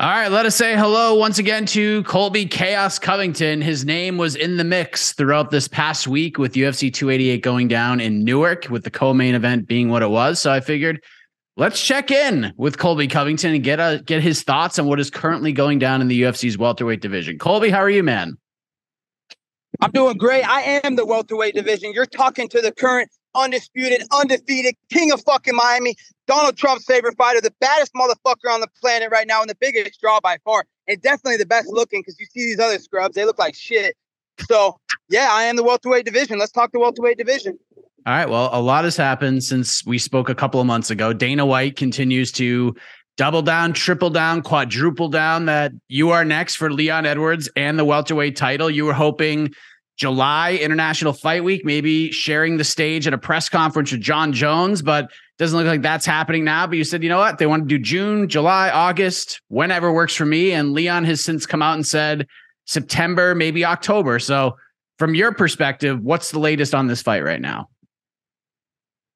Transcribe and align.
All 0.00 0.08
right, 0.08 0.30
let 0.30 0.46
us 0.46 0.54
say 0.54 0.76
hello 0.76 1.16
once 1.16 1.40
again 1.40 1.66
to 1.66 2.04
Colby 2.04 2.46
Chaos 2.46 3.00
Covington. 3.00 3.60
His 3.60 3.84
name 3.84 4.16
was 4.16 4.36
in 4.36 4.56
the 4.56 4.62
mix 4.62 5.10
throughout 5.10 5.50
this 5.50 5.66
past 5.66 6.06
week 6.06 6.38
with 6.38 6.52
UFC 6.52 6.94
288 6.94 7.42
going 7.42 7.66
down 7.66 7.98
in 7.98 8.22
Newark, 8.22 8.66
with 8.70 8.84
the 8.84 8.92
co-main 8.92 9.34
event 9.34 9.66
being 9.66 9.88
what 9.88 10.04
it 10.04 10.10
was. 10.10 10.40
So 10.40 10.52
I 10.52 10.60
figured 10.60 11.02
let's 11.56 11.84
check 11.84 12.12
in 12.12 12.52
with 12.56 12.78
Colby 12.78 13.08
Covington 13.08 13.52
and 13.52 13.64
get 13.64 13.80
a, 13.80 14.00
get 14.06 14.22
his 14.22 14.44
thoughts 14.44 14.78
on 14.78 14.86
what 14.86 15.00
is 15.00 15.10
currently 15.10 15.50
going 15.50 15.80
down 15.80 16.00
in 16.00 16.06
the 16.06 16.22
UFC's 16.22 16.56
welterweight 16.56 17.00
division. 17.00 17.36
Colby, 17.36 17.68
how 17.68 17.78
are 17.78 17.90
you, 17.90 18.04
man? 18.04 18.38
I'm 19.80 19.90
doing 19.90 20.16
great. 20.16 20.44
I 20.44 20.80
am 20.84 20.94
the 20.94 21.06
welterweight 21.06 21.56
division. 21.56 21.92
You're 21.92 22.06
talking 22.06 22.48
to 22.50 22.60
the 22.60 22.70
current 22.70 23.10
undisputed, 23.38 24.02
undefeated 24.12 24.74
king 24.90 25.12
of 25.12 25.22
fucking 25.22 25.54
Miami, 25.54 25.96
Donald 26.26 26.56
Trump's 26.56 26.84
favorite 26.84 27.16
fighter, 27.16 27.40
the 27.40 27.54
baddest 27.60 27.92
motherfucker 27.94 28.52
on 28.52 28.60
the 28.60 28.68
planet 28.80 29.10
right 29.10 29.26
now, 29.26 29.40
and 29.40 29.48
the 29.48 29.56
biggest 29.60 30.00
draw 30.00 30.20
by 30.20 30.36
far, 30.44 30.64
and 30.86 31.00
definitely 31.00 31.36
the 31.36 31.46
best 31.46 31.68
looking 31.68 32.00
because 32.00 32.18
you 32.18 32.26
see 32.26 32.44
these 32.44 32.60
other 32.60 32.78
scrubs, 32.78 33.14
they 33.14 33.24
look 33.24 33.38
like 33.38 33.54
shit. 33.54 33.96
So, 34.48 34.78
yeah, 35.08 35.28
I 35.30 35.44
am 35.44 35.56
the 35.56 35.64
welterweight 35.64 36.04
division. 36.04 36.38
Let's 36.38 36.52
talk 36.52 36.72
the 36.72 36.78
welterweight 36.78 37.18
division. 37.18 37.58
All 38.06 38.14
right. 38.14 38.28
Well, 38.28 38.48
a 38.52 38.60
lot 38.60 38.84
has 38.84 38.96
happened 38.96 39.44
since 39.44 39.84
we 39.84 39.98
spoke 39.98 40.28
a 40.28 40.34
couple 40.34 40.60
of 40.60 40.66
months 40.66 40.90
ago. 40.90 41.12
Dana 41.12 41.44
White 41.44 41.76
continues 41.76 42.32
to 42.32 42.74
double 43.16 43.42
down, 43.42 43.72
triple 43.72 44.10
down, 44.10 44.40
quadruple 44.40 45.08
down 45.08 45.46
that 45.46 45.72
you 45.88 46.10
are 46.10 46.24
next 46.24 46.54
for 46.54 46.72
Leon 46.72 47.04
Edwards 47.04 47.50
and 47.56 47.78
the 47.78 47.84
welterweight 47.84 48.36
title. 48.36 48.70
You 48.70 48.86
were 48.86 48.94
hoping 48.94 49.52
July 49.98 50.54
International 50.54 51.12
Fight 51.12 51.42
Week, 51.42 51.64
maybe 51.64 52.12
sharing 52.12 52.56
the 52.56 52.64
stage 52.64 53.06
at 53.08 53.12
a 53.12 53.18
press 53.18 53.48
conference 53.48 53.90
with 53.90 54.00
Jon 54.00 54.32
Jones, 54.32 54.80
but 54.80 55.10
doesn't 55.38 55.58
look 55.58 55.66
like 55.66 55.82
that's 55.82 56.06
happening 56.06 56.44
now. 56.44 56.68
But 56.68 56.78
you 56.78 56.84
said, 56.84 57.02
you 57.02 57.08
know 57.08 57.18
what? 57.18 57.38
They 57.38 57.46
want 57.46 57.64
to 57.64 57.68
do 57.68 57.82
June, 57.82 58.28
July, 58.28 58.70
August, 58.70 59.42
whenever 59.48 59.92
works 59.92 60.14
for 60.14 60.24
me. 60.24 60.52
And 60.52 60.72
Leon 60.72 61.04
has 61.04 61.22
since 61.22 61.46
come 61.46 61.62
out 61.62 61.74
and 61.74 61.86
said 61.86 62.28
September, 62.66 63.34
maybe 63.34 63.64
October. 63.64 64.20
So, 64.20 64.56
from 64.98 65.14
your 65.14 65.32
perspective, 65.32 66.00
what's 66.00 66.30
the 66.30 66.40
latest 66.40 66.74
on 66.74 66.86
this 66.86 67.02
fight 67.02 67.22
right 67.22 67.40
now? 67.40 67.68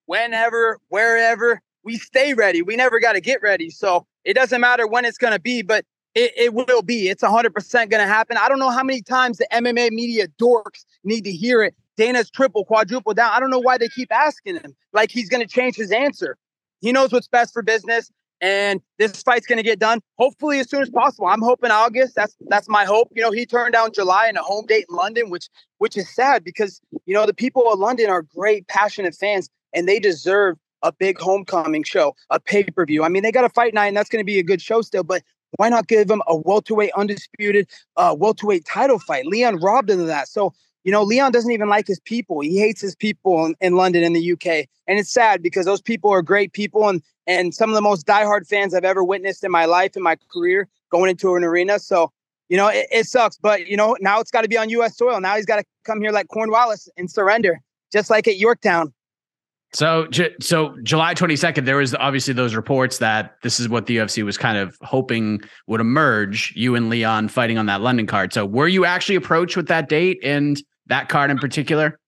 Whenever, 0.07 0.79
wherever, 0.89 1.61
we 1.85 1.97
stay 1.99 2.35
ready. 2.35 2.63
We 2.63 2.77
never 2.77 3.01
got 3.01 3.13
to 3.13 3.21
get 3.21 3.41
ready. 3.41 3.71
So, 3.71 4.07
it 4.25 4.35
doesn't 4.35 4.61
matter 4.61 4.87
when 4.87 5.05
it's 5.05 5.19
going 5.19 5.33
to 5.33 5.41
be, 5.41 5.63
but 5.63 5.85
it, 6.15 6.33
it 6.37 6.55
will 6.55 6.83
be. 6.83 7.09
It's 7.09 7.23
100% 7.23 7.73
going 7.73 7.91
to 7.91 8.07
happen. 8.07 8.37
I 8.37 8.49
don't 8.49 8.59
know 8.59 8.71
how 8.71 8.83
many 8.83 9.03
times 9.03 9.39
the 9.39 9.47
MMA 9.53 9.91
media 9.91 10.29
dorks 10.41 10.85
need 11.05 11.25
to 11.25 11.33
hear 11.33 11.63
it. 11.63 11.75
Dana's 11.97 12.31
triple, 12.31 12.65
quadruple 12.65 13.15
down. 13.15 13.33
I 13.33 13.41
don't 13.41 13.51
know 13.51 13.59
why 13.59 13.79
they 13.79 13.89
keep 13.89 14.13
asking 14.13 14.57
him 14.57 14.75
like 14.93 15.11
he's 15.11 15.29
going 15.29 15.43
to 15.43 15.49
change 15.49 15.77
his 15.77 15.93
answer. 15.93 16.37
He 16.81 16.93
knows 16.93 17.13
what's 17.13 17.29
best 17.29 17.53
for 17.53 17.63
business, 17.63 18.11
and 18.41 18.81
this 18.99 19.23
fight's 19.23 19.47
going 19.47 19.59
to 19.59 19.63
get 19.63 19.79
done 19.79 20.01
hopefully 20.19 20.59
as 20.59 20.69
soon 20.69 20.83
as 20.83 20.91
possible. 20.91 21.27
I'm 21.27 21.43
hoping 21.43 21.71
August. 21.71 22.15
That's 22.17 22.35
that's 22.49 22.69
my 22.69 22.85
hope. 22.85 23.09
You 23.15 23.23
know, 23.23 23.31
he 23.31 23.47
turned 23.47 23.75
down 23.75 23.93
July 23.93 24.27
and 24.27 24.37
a 24.37 24.43
home 24.43 24.67
date 24.67 24.87
in 24.89 24.97
London, 24.97 25.31
which 25.31 25.49
which 25.79 25.97
is 25.97 26.13
sad 26.13 26.43
because 26.43 26.81
you 27.07 27.15
know 27.15 27.25
the 27.25 27.35
people 27.35 27.73
of 27.73 27.79
London 27.79 28.11
are 28.11 28.23
great, 28.23 28.67
passionate 28.69 29.15
fans, 29.15 29.49
and 29.73 29.87
they 29.87 30.01
deserve 30.01 30.57
a 30.83 30.93
big 30.93 31.21
homecoming 31.21 31.85
show, 31.85 32.15
a 32.31 32.41
pay 32.41 32.65
per 32.65 32.85
view. 32.85 33.05
I 33.05 33.09
mean, 33.09 33.23
they 33.23 33.33
got 33.33 33.45
a 33.45 33.51
fight 33.51 33.75
night, 33.75 33.89
and 33.89 33.97
that's 33.97 34.09
going 34.09 34.23
to 34.23 34.27
be 34.27 34.39
a 34.39 34.43
good 34.43 34.61
show 34.61 34.83
still. 34.83 35.05
But 35.05 35.23
why 35.57 35.69
not 35.69 35.89
give 35.89 36.11
him 36.11 36.23
a 36.27 36.37
welterweight 36.37 36.93
undisputed 36.97 37.69
uh, 37.97 38.15
welterweight 38.19 38.65
title 38.65 38.99
fight? 38.99 39.27
Leon 39.27 39.57
robbed 39.57 39.91
him 39.91 40.01
of 40.01 40.07
that. 40.07 40.29
So, 40.29 40.55
you 40.85 40.93
know, 40.93 41.03
Leon 41.03 41.33
doesn't 41.33 41.53
even 41.53 41.69
like 41.69 41.87
his 41.87 42.01
people. 42.01 42.41
He 42.41 42.59
hates 42.59 42.81
his 42.81 42.97
people 42.97 43.45
in, 43.45 43.55
in 43.61 43.77
London 43.77 44.03
in 44.03 44.13
the 44.13 44.33
UK. 44.33 44.67
And 44.87 44.99
it's 44.99 45.13
sad 45.13 45.43
because 45.43 45.67
those 45.67 45.83
people 45.83 46.11
are 46.11 46.23
great 46.23 46.53
people 46.53 46.89
and 46.89 47.03
and 47.27 47.55
some 47.55 47.71
of 47.71 47.75
the 47.75 47.83
most 47.83 48.05
diehard 48.05 48.49
fans 48.49 48.75
I've 48.75 48.85
ever 48.85 49.05
witnessed 49.05 49.45
in 49.45 49.53
my 49.53 49.65
life, 49.65 49.97
in 49.97 50.03
my 50.03 50.17
career, 50.33 50.69
going 50.91 51.09
into 51.09 51.37
an 51.37 51.45
arena. 51.45 51.79
So, 51.79 52.11
you 52.49 52.57
know, 52.57 52.67
it, 52.67 52.89
it 52.91 53.07
sucks. 53.07 53.39
But, 53.39 53.69
you 53.69 53.77
know, 53.77 53.97
now 54.01 54.19
it's 54.19 54.31
got 54.31 54.43
to 54.43 54.49
be 54.49 54.59
on 54.59 54.69
US 54.71 54.97
soil. 54.97 55.21
Now 55.21 55.37
he's 55.37 55.47
got 55.47 55.57
to 55.57 55.65
come 55.85 56.01
here 56.01 56.11
like 56.11 56.29
Cornwallis 56.29 56.89
and 56.97 57.11
surrender, 57.11 57.61
just 57.93 58.11
like 58.11 58.27
at 58.27 58.39
Yorktown. 58.39 58.93
So, 59.75 60.07
so 60.41 60.77
July 60.83 61.15
22nd, 61.15 61.65
there 61.65 61.79
was 61.79 61.95
obviously 61.95 62.35
those 62.35 62.55
reports 62.55 62.99
that 62.99 63.37
this 63.43 63.59
is 63.59 63.71
what 63.71 63.87
the 63.87 63.97
UFC 63.97 64.23
was 64.23 64.37
kind 64.37 64.59
of 64.59 64.77
hoping 64.83 65.41
would 65.67 65.81
emerge. 65.81 66.53
You 66.55 66.75
and 66.75 66.91
Leon 66.91 67.29
fighting 67.29 67.57
on 67.57 67.67
that 67.67 67.81
London 67.81 68.07
card. 68.07 68.35
So, 68.35 68.45
were 68.45 68.69
you 68.69 68.85
actually 68.85 69.17
approached 69.17 69.57
with 69.57 69.69
that 69.69 69.89
date 69.89 70.21
and 70.23 70.63
that 70.87 71.09
card 71.09 71.31
in 71.31 71.39
particular? 71.39 71.99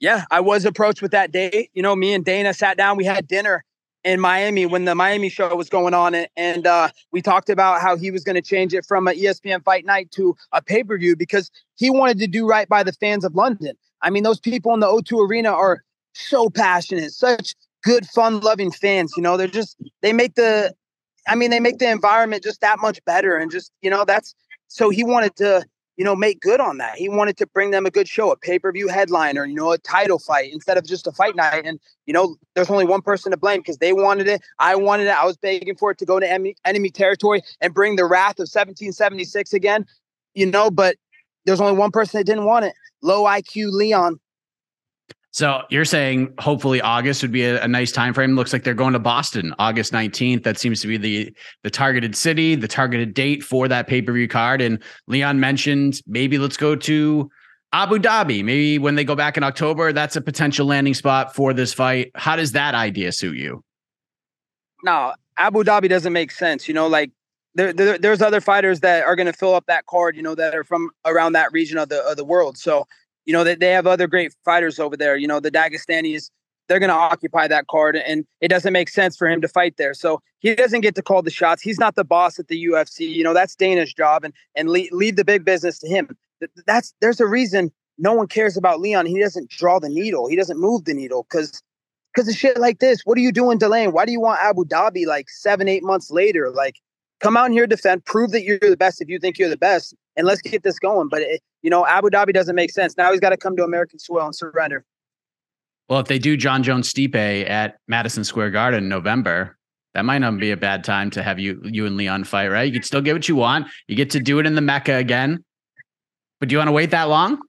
Yeah, 0.00 0.24
I 0.30 0.40
was 0.40 0.64
approached 0.64 1.00
with 1.00 1.12
that 1.12 1.30
date. 1.30 1.70
You 1.74 1.82
know, 1.82 1.94
me 1.94 2.12
and 2.12 2.24
Dana 2.24 2.52
sat 2.54 2.76
down. 2.76 2.96
We 2.96 3.04
had 3.04 3.28
dinner 3.28 3.64
in 4.04 4.20
Miami 4.20 4.66
when 4.66 4.84
the 4.84 4.94
Miami 4.94 5.28
show 5.28 5.54
was 5.54 5.68
going 5.68 5.94
on, 5.94 6.14
and 6.36 6.66
uh, 6.66 6.88
we 7.12 7.22
talked 7.22 7.50
about 7.50 7.80
how 7.80 7.96
he 7.96 8.10
was 8.10 8.24
going 8.24 8.36
to 8.36 8.42
change 8.42 8.74
it 8.74 8.84
from 8.84 9.06
an 9.06 9.16
ESPN 9.16 9.62
Fight 9.62 9.84
Night 9.84 10.10
to 10.12 10.36
a 10.52 10.60
pay 10.62 10.82
per 10.82 10.98
view 10.98 11.14
because 11.14 11.52
he 11.76 11.90
wanted 11.90 12.18
to 12.18 12.26
do 12.26 12.48
right 12.48 12.68
by 12.68 12.82
the 12.82 12.92
fans 12.92 13.24
of 13.24 13.36
London. 13.36 13.76
I 14.02 14.10
mean, 14.10 14.22
those 14.22 14.40
people 14.40 14.72
in 14.74 14.80
the 14.80 14.86
O2 14.86 15.28
Arena 15.28 15.50
are 15.50 15.82
so 16.18 16.50
passionate, 16.50 17.12
such 17.12 17.54
good, 17.82 18.06
fun 18.06 18.40
loving 18.40 18.70
fans. 18.70 19.14
You 19.16 19.22
know, 19.22 19.36
they're 19.36 19.46
just, 19.46 19.76
they 20.02 20.12
make 20.12 20.34
the, 20.34 20.74
I 21.26 21.34
mean, 21.34 21.50
they 21.50 21.60
make 21.60 21.78
the 21.78 21.90
environment 21.90 22.42
just 22.42 22.60
that 22.60 22.78
much 22.80 23.04
better. 23.04 23.36
And 23.36 23.50
just, 23.50 23.72
you 23.82 23.90
know, 23.90 24.04
that's, 24.04 24.34
so 24.68 24.90
he 24.90 25.04
wanted 25.04 25.36
to, 25.36 25.64
you 25.96 26.04
know, 26.04 26.14
make 26.14 26.40
good 26.40 26.60
on 26.60 26.78
that. 26.78 26.96
He 26.96 27.08
wanted 27.08 27.36
to 27.38 27.46
bring 27.46 27.72
them 27.72 27.84
a 27.84 27.90
good 27.90 28.08
show, 28.08 28.30
a 28.30 28.36
pay 28.36 28.58
per 28.58 28.70
view 28.70 28.86
headliner, 28.86 29.44
you 29.44 29.54
know, 29.54 29.72
a 29.72 29.78
title 29.78 30.18
fight 30.18 30.52
instead 30.52 30.78
of 30.78 30.86
just 30.86 31.06
a 31.08 31.12
fight 31.12 31.34
night. 31.34 31.62
And, 31.64 31.80
you 32.06 32.12
know, 32.12 32.36
there's 32.54 32.70
only 32.70 32.84
one 32.84 33.02
person 33.02 33.32
to 33.32 33.36
blame 33.36 33.60
because 33.60 33.78
they 33.78 33.92
wanted 33.92 34.28
it. 34.28 34.40
I 34.60 34.76
wanted 34.76 35.08
it. 35.08 35.16
I 35.16 35.24
was 35.24 35.36
begging 35.36 35.74
for 35.74 35.90
it 35.90 35.98
to 35.98 36.06
go 36.06 36.20
to 36.20 36.30
enemy, 36.30 36.54
enemy 36.64 36.90
territory 36.90 37.42
and 37.60 37.74
bring 37.74 37.96
the 37.96 38.04
wrath 38.04 38.38
of 38.38 38.46
1776 38.46 39.52
again, 39.52 39.86
you 40.34 40.46
know, 40.46 40.70
but 40.70 40.96
there's 41.46 41.60
only 41.60 41.76
one 41.76 41.90
person 41.90 42.18
that 42.18 42.24
didn't 42.24 42.44
want 42.44 42.64
it. 42.64 42.74
Low 43.02 43.24
IQ 43.24 43.72
Leon. 43.72 44.20
So 45.38 45.62
you're 45.70 45.84
saying 45.84 46.34
hopefully 46.40 46.80
August 46.80 47.22
would 47.22 47.30
be 47.30 47.44
a, 47.44 47.62
a, 47.62 47.68
nice 47.68 47.92
time 47.92 48.12
frame. 48.12 48.34
Looks 48.34 48.52
like 48.52 48.64
they're 48.64 48.74
going 48.74 48.94
to 48.94 48.98
Boston 48.98 49.54
August 49.60 49.92
19th. 49.92 50.42
That 50.42 50.58
seems 50.58 50.80
to 50.80 50.88
be 50.88 50.96
the 50.96 51.32
the 51.62 51.70
targeted 51.70 52.16
city, 52.16 52.56
the 52.56 52.66
targeted 52.66 53.14
date 53.14 53.44
for 53.44 53.68
that 53.68 53.86
pay 53.86 54.02
per 54.02 54.12
view 54.12 54.26
card. 54.26 54.60
And 54.60 54.82
Leon 55.06 55.38
mentioned 55.38 56.02
maybe 56.08 56.38
let's 56.38 56.56
go 56.56 56.74
to 56.74 57.30
Abu 57.72 58.00
Dhabi. 58.00 58.42
Maybe 58.42 58.80
when 58.80 58.96
they 58.96 59.04
go 59.04 59.14
back 59.14 59.36
in 59.36 59.44
October, 59.44 59.92
that's 59.92 60.16
a 60.16 60.20
potential 60.20 60.66
landing 60.66 60.94
spot 60.94 61.36
for 61.36 61.52
this 61.52 61.72
fight. 61.72 62.10
How 62.16 62.34
does 62.34 62.50
that 62.50 62.74
idea 62.74 63.12
suit 63.12 63.36
you? 63.36 63.62
No, 64.82 65.14
Abu 65.36 65.62
Dhabi 65.62 65.88
doesn't 65.88 66.12
make 66.12 66.32
sense. 66.32 66.66
You 66.66 66.74
know, 66.74 66.88
like 66.88 67.12
there, 67.54 67.72
there 67.72 67.96
there's 67.96 68.22
other 68.22 68.40
fighters 68.40 68.80
that 68.80 69.04
are 69.04 69.14
going 69.14 69.26
to 69.26 69.32
fill 69.32 69.54
up 69.54 69.66
that 69.68 69.86
card. 69.86 70.16
You 70.16 70.22
know, 70.22 70.34
that 70.34 70.56
are 70.56 70.64
from 70.64 70.90
around 71.04 71.34
that 71.34 71.52
region 71.52 71.78
of 71.78 71.90
the 71.90 72.02
of 72.02 72.16
the 72.16 72.24
world. 72.24 72.58
So 72.58 72.88
you 73.28 73.34
know, 73.34 73.44
they, 73.44 73.54
they 73.54 73.72
have 73.72 73.86
other 73.86 74.06
great 74.06 74.32
fighters 74.42 74.78
over 74.78 74.96
there. 74.96 75.14
You 75.14 75.28
know, 75.28 75.38
the 75.38 75.50
Dagestanis, 75.50 76.30
they're 76.66 76.78
going 76.78 76.88
to 76.88 76.94
occupy 76.94 77.46
that 77.46 77.66
card, 77.66 77.94
and 77.94 78.24
it 78.40 78.48
doesn't 78.48 78.72
make 78.72 78.88
sense 78.88 79.18
for 79.18 79.28
him 79.28 79.42
to 79.42 79.48
fight 79.48 79.76
there. 79.76 79.92
So 79.92 80.22
he 80.38 80.54
doesn't 80.54 80.80
get 80.80 80.94
to 80.94 81.02
call 81.02 81.20
the 81.20 81.30
shots. 81.30 81.60
He's 81.60 81.78
not 81.78 81.94
the 81.94 82.04
boss 82.04 82.38
at 82.38 82.48
the 82.48 82.64
UFC. 82.64 83.00
You 83.06 83.22
know, 83.22 83.34
that's 83.34 83.54
Dana's 83.54 83.92
job, 83.92 84.24
and 84.24 84.32
and 84.54 84.70
leave, 84.70 84.90
leave 84.92 85.16
the 85.16 85.26
big 85.26 85.44
business 85.44 85.78
to 85.80 85.88
him. 85.88 86.16
That's 86.66 86.94
there's 87.02 87.20
a 87.20 87.26
reason 87.26 87.70
no 87.98 88.14
one 88.14 88.28
cares 88.28 88.56
about 88.56 88.80
Leon. 88.80 89.04
He 89.04 89.20
doesn't 89.20 89.50
draw 89.50 89.78
the 89.78 89.90
needle. 89.90 90.26
He 90.26 90.36
doesn't 90.36 90.58
move 90.58 90.86
the 90.86 90.94
needle 90.94 91.26
because 91.28 91.62
because 92.14 92.28
of 92.30 92.34
shit 92.34 92.56
like 92.58 92.78
this. 92.78 93.02
What 93.04 93.18
are 93.18 93.20
you 93.20 93.30
doing 93.30 93.58
delaying? 93.58 93.92
Why 93.92 94.06
do 94.06 94.12
you 94.12 94.20
want 94.20 94.40
Abu 94.42 94.64
Dhabi 94.64 95.04
like 95.04 95.28
seven, 95.28 95.68
eight 95.68 95.84
months 95.84 96.10
later? 96.10 96.50
Like, 96.50 96.76
come 97.20 97.36
out 97.36 97.50
here, 97.50 97.66
defend, 97.66 98.06
prove 98.06 98.30
that 98.30 98.42
you're 98.42 98.58
the 98.58 98.76
best 98.76 99.02
if 99.02 99.08
you 99.10 99.18
think 99.18 99.38
you're 99.38 99.50
the 99.50 99.58
best, 99.58 99.94
and 100.18 100.26
let's 100.26 100.42
get 100.42 100.62
this 100.62 100.78
going. 100.78 101.08
But 101.08 101.22
it, 101.22 101.40
you 101.62 101.70
know, 101.70 101.86
Abu 101.86 102.10
Dhabi 102.10 102.34
doesn't 102.34 102.54
make 102.54 102.70
sense. 102.70 102.96
Now 102.98 103.10
he's 103.10 103.20
got 103.20 103.30
to 103.30 103.38
come 103.38 103.56
to 103.56 103.64
American 103.64 103.98
soil 103.98 104.26
and 104.26 104.34
surrender. 104.34 104.84
Well, 105.88 106.00
if 106.00 106.08
they 106.08 106.18
do 106.18 106.36
Jon 106.36 106.62
Jones 106.62 106.92
Stipe 106.92 107.48
at 107.48 107.78
Madison 107.86 108.24
Square 108.24 108.50
Garden 108.50 108.84
in 108.84 108.88
November, 108.90 109.56
that 109.94 110.04
might 110.04 110.18
not 110.18 110.38
be 110.38 110.50
a 110.50 110.56
bad 110.56 110.84
time 110.84 111.10
to 111.12 111.22
have 111.22 111.38
you 111.38 111.60
you 111.64 111.86
and 111.86 111.96
Leon 111.96 112.24
fight, 112.24 112.48
right? 112.48 112.66
You 112.66 112.72
can 112.72 112.82
still 112.82 113.00
get 113.00 113.14
what 113.14 113.28
you 113.28 113.36
want. 113.36 113.68
You 113.86 113.96
get 113.96 114.10
to 114.10 114.20
do 114.20 114.38
it 114.38 114.44
in 114.44 114.54
the 114.54 114.60
Mecca 114.60 114.96
again. 114.96 115.42
But 116.40 116.48
do 116.48 116.52
you 116.52 116.58
want 116.58 116.68
to 116.68 116.72
wait 116.72 116.90
that 116.90 117.04
long? 117.04 117.40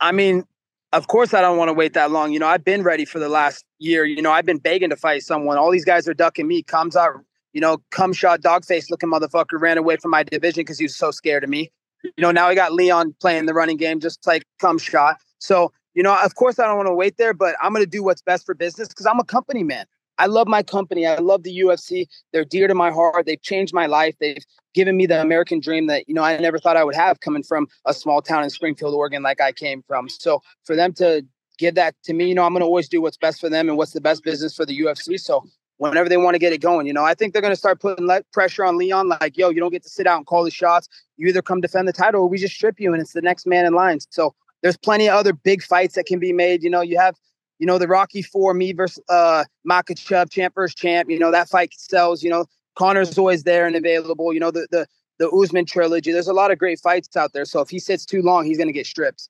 I 0.00 0.12
mean, 0.12 0.44
of 0.92 1.06
course 1.06 1.34
I 1.34 1.40
don't 1.40 1.58
want 1.58 1.68
to 1.68 1.74
wait 1.74 1.92
that 1.94 2.10
long. 2.10 2.32
You 2.32 2.38
know, 2.38 2.46
I've 2.46 2.64
been 2.64 2.82
ready 2.82 3.04
for 3.04 3.18
the 3.18 3.28
last 3.28 3.64
year. 3.78 4.04
You 4.04 4.22
know, 4.22 4.32
I've 4.32 4.46
been 4.46 4.58
begging 4.58 4.90
to 4.90 4.96
fight 4.96 5.22
someone. 5.22 5.58
All 5.58 5.70
these 5.70 5.84
guys 5.84 6.08
are 6.08 6.14
ducking 6.14 6.48
me. 6.48 6.62
Comes 6.62 6.96
out, 6.96 7.12
you 7.58 7.60
know, 7.60 7.78
cum 7.90 8.12
shot, 8.12 8.40
dog 8.40 8.64
face 8.64 8.88
looking 8.88 9.10
motherfucker 9.10 9.60
ran 9.60 9.78
away 9.78 9.96
from 9.96 10.12
my 10.12 10.22
division 10.22 10.60
because 10.60 10.78
he 10.78 10.84
was 10.84 10.94
so 10.94 11.10
scared 11.10 11.42
of 11.42 11.50
me. 11.50 11.72
You 12.04 12.22
know, 12.22 12.30
now 12.30 12.46
I 12.46 12.54
got 12.54 12.72
Leon 12.72 13.16
playing 13.20 13.46
the 13.46 13.52
running 13.52 13.76
game 13.76 13.98
just 13.98 14.24
like 14.28 14.44
cum 14.60 14.78
shot. 14.78 15.16
So, 15.40 15.72
you 15.92 16.04
know, 16.04 16.16
of 16.22 16.36
course 16.36 16.60
I 16.60 16.68
don't 16.68 16.76
want 16.76 16.86
to 16.86 16.94
wait 16.94 17.16
there, 17.16 17.34
but 17.34 17.56
I'm 17.60 17.72
gonna 17.72 17.84
do 17.84 18.04
what's 18.04 18.22
best 18.22 18.46
for 18.46 18.54
business 18.54 18.86
because 18.86 19.06
I'm 19.06 19.18
a 19.18 19.24
company 19.24 19.64
man. 19.64 19.86
I 20.18 20.26
love 20.26 20.46
my 20.46 20.62
company. 20.62 21.04
I 21.04 21.16
love 21.16 21.42
the 21.42 21.58
UFC. 21.58 22.06
They're 22.32 22.44
dear 22.44 22.68
to 22.68 22.76
my 22.76 22.92
heart. 22.92 23.26
They've 23.26 23.42
changed 23.42 23.74
my 23.74 23.86
life. 23.86 24.14
They've 24.20 24.44
given 24.72 24.96
me 24.96 25.06
the 25.06 25.20
American 25.20 25.58
dream 25.58 25.88
that, 25.88 26.08
you 26.08 26.14
know, 26.14 26.22
I 26.22 26.38
never 26.38 26.60
thought 26.60 26.76
I 26.76 26.84
would 26.84 26.94
have 26.94 27.18
coming 27.18 27.42
from 27.42 27.66
a 27.86 27.92
small 27.92 28.22
town 28.22 28.44
in 28.44 28.50
Springfield, 28.50 28.94
Oregon, 28.94 29.24
like 29.24 29.40
I 29.40 29.50
came 29.50 29.82
from. 29.82 30.08
So 30.08 30.42
for 30.64 30.76
them 30.76 30.92
to 30.94 31.24
give 31.58 31.74
that 31.74 31.96
to 32.04 32.14
me, 32.14 32.28
you 32.28 32.34
know, 32.36 32.44
I'm 32.44 32.52
going 32.52 32.60
to 32.60 32.66
always 32.66 32.88
do 32.88 33.02
what's 33.02 33.16
best 33.16 33.40
for 33.40 33.48
them 33.48 33.68
and 33.68 33.76
what's 33.76 33.92
the 33.92 34.00
best 34.00 34.22
business 34.22 34.54
for 34.54 34.64
the 34.64 34.80
UFC. 34.80 35.20
So 35.20 35.44
whenever 35.78 36.08
they 36.08 36.16
want 36.16 36.34
to 36.34 36.38
get 36.38 36.52
it 36.52 36.60
going, 36.60 36.86
you 36.86 36.92
know, 36.92 37.04
I 37.04 37.14
think 37.14 37.32
they're 37.32 37.42
going 37.42 37.52
to 37.52 37.56
start 37.56 37.80
putting 37.80 38.08
pressure 38.32 38.64
on 38.64 38.76
Leon 38.76 39.08
like, 39.08 39.36
yo, 39.36 39.48
you 39.48 39.60
don't 39.60 39.72
get 39.72 39.82
to 39.84 39.88
sit 39.88 40.06
out 40.06 40.18
and 40.18 40.26
call 40.26 40.44
the 40.44 40.50
shots. 40.50 40.88
You 41.16 41.28
either 41.28 41.42
come 41.42 41.60
defend 41.60 41.88
the 41.88 41.92
title 41.92 42.22
or 42.22 42.28
we 42.28 42.38
just 42.38 42.54
strip 42.54 42.78
you 42.78 42.92
and 42.92 43.00
it's 43.00 43.12
the 43.12 43.22
next 43.22 43.46
man 43.46 43.64
in 43.64 43.72
line. 43.72 43.98
So 44.10 44.34
there's 44.62 44.76
plenty 44.76 45.08
of 45.08 45.14
other 45.14 45.32
big 45.32 45.62
fights 45.62 45.94
that 45.94 46.06
can 46.06 46.18
be 46.18 46.32
made. 46.32 46.62
You 46.62 46.70
know, 46.70 46.80
you 46.80 46.98
have 46.98 47.14
you 47.58 47.66
know, 47.66 47.78
the 47.78 47.88
Rocky 47.88 48.22
Four, 48.22 48.54
me 48.54 48.72
versus 48.72 49.02
uh, 49.08 49.44
Makhachev, 49.68 50.30
champ 50.30 50.54
versus 50.54 50.74
champ. 50.74 51.10
You 51.10 51.18
know, 51.18 51.30
that 51.30 51.48
fight 51.48 51.72
sells. 51.74 52.22
You 52.22 52.30
know, 52.30 52.46
Conor's 52.76 53.18
always 53.18 53.42
there 53.42 53.66
and 53.66 53.76
available. 53.76 54.32
You 54.32 54.40
know, 54.40 54.50
the 54.50 54.68
the 54.70 54.86
the 55.18 55.28
Usman 55.30 55.66
trilogy. 55.66 56.12
There's 56.12 56.28
a 56.28 56.32
lot 56.32 56.50
of 56.50 56.58
great 56.58 56.78
fights 56.78 57.16
out 57.16 57.32
there. 57.32 57.44
So 57.44 57.60
if 57.60 57.68
he 57.68 57.78
sits 57.78 58.06
too 58.06 58.22
long, 58.22 58.46
he's 58.46 58.56
going 58.56 58.68
to 58.68 58.72
get 58.72 58.86
stripped. 58.86 59.28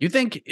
You 0.00 0.08
think 0.08 0.42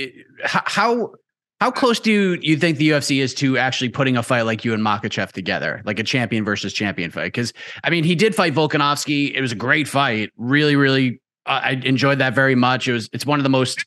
how 0.45 1.15
how 1.61 1.71
close 1.71 2.01
do 2.01 2.11
you, 2.11 2.39
you 2.41 2.57
think 2.57 2.79
the 2.79 2.89
UFC 2.89 3.21
is 3.21 3.35
to 3.35 3.59
actually 3.59 3.91
putting 3.91 4.17
a 4.17 4.23
fight 4.23 4.43
like 4.43 4.65
you 4.65 4.73
and 4.73 4.83
Makhachev 4.83 5.33
together, 5.33 5.83
like 5.85 5.99
a 5.99 6.03
champion 6.03 6.45
versus 6.45 6.73
champion 6.73 7.11
fight? 7.11 7.25
Because 7.25 7.53
I 7.85 7.91
mean, 7.91 8.03
he 8.03 8.15
did 8.15 8.35
fight 8.35 8.55
Volkanovski. 8.55 9.35
It 9.35 9.43
was 9.43 9.53
a 9.53 9.57
great 9.57 9.87
fight. 9.87 10.31
Really, 10.37 10.75
really, 10.75 11.21
uh, 11.45 11.61
I 11.63 11.71
enjoyed 11.73 12.19
that 12.19 12.35
very 12.35 12.55
much. 12.55 12.89
It 12.89 12.95
was 12.95 13.11
it's 13.13 13.27
one 13.27 13.39
of 13.39 13.43
the 13.43 13.51
most 13.51 13.85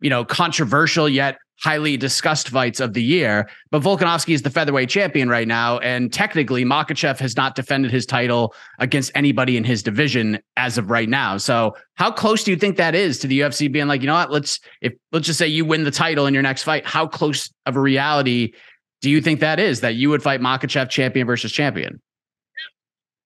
you 0.00 0.10
know 0.10 0.24
controversial 0.24 1.08
yet 1.08 1.38
highly 1.60 1.96
discussed 1.96 2.48
fights 2.48 2.80
of 2.80 2.94
the 2.94 3.02
year. 3.02 3.48
But 3.70 3.82
Volkanovski 3.82 4.34
is 4.34 4.42
the 4.42 4.50
featherweight 4.50 4.88
champion 4.88 5.28
right 5.28 5.46
now. 5.46 5.78
And 5.78 6.12
technically, 6.12 6.64
Makhachev 6.64 7.18
has 7.18 7.36
not 7.36 7.54
defended 7.54 7.90
his 7.90 8.06
title 8.06 8.54
against 8.80 9.12
anybody 9.14 9.56
in 9.56 9.64
his 9.64 9.82
division 9.82 10.40
as 10.56 10.78
of 10.78 10.90
right 10.90 11.08
now. 11.08 11.38
So 11.38 11.76
how 11.94 12.10
close 12.10 12.44
do 12.44 12.50
you 12.50 12.56
think 12.56 12.76
that 12.76 12.94
is 12.94 13.18
to 13.20 13.26
the 13.26 13.40
UFC 13.40 13.70
being 13.70 13.86
like, 13.86 14.00
you 14.00 14.06
know 14.06 14.14
what, 14.14 14.30
let's 14.30 14.60
if 14.80 14.92
let's 15.12 15.26
just 15.26 15.38
say 15.38 15.46
you 15.46 15.64
win 15.64 15.84
the 15.84 15.90
title 15.90 16.26
in 16.26 16.34
your 16.34 16.42
next 16.42 16.64
fight, 16.64 16.84
how 16.86 17.06
close 17.06 17.52
of 17.66 17.76
a 17.76 17.80
reality 17.80 18.52
do 19.00 19.10
you 19.10 19.20
think 19.20 19.40
that 19.40 19.60
is 19.60 19.80
that 19.80 19.94
you 19.94 20.08
would 20.10 20.22
fight 20.22 20.40
Makhachev 20.40 20.88
champion 20.88 21.26
versus 21.26 21.52
champion? 21.52 22.00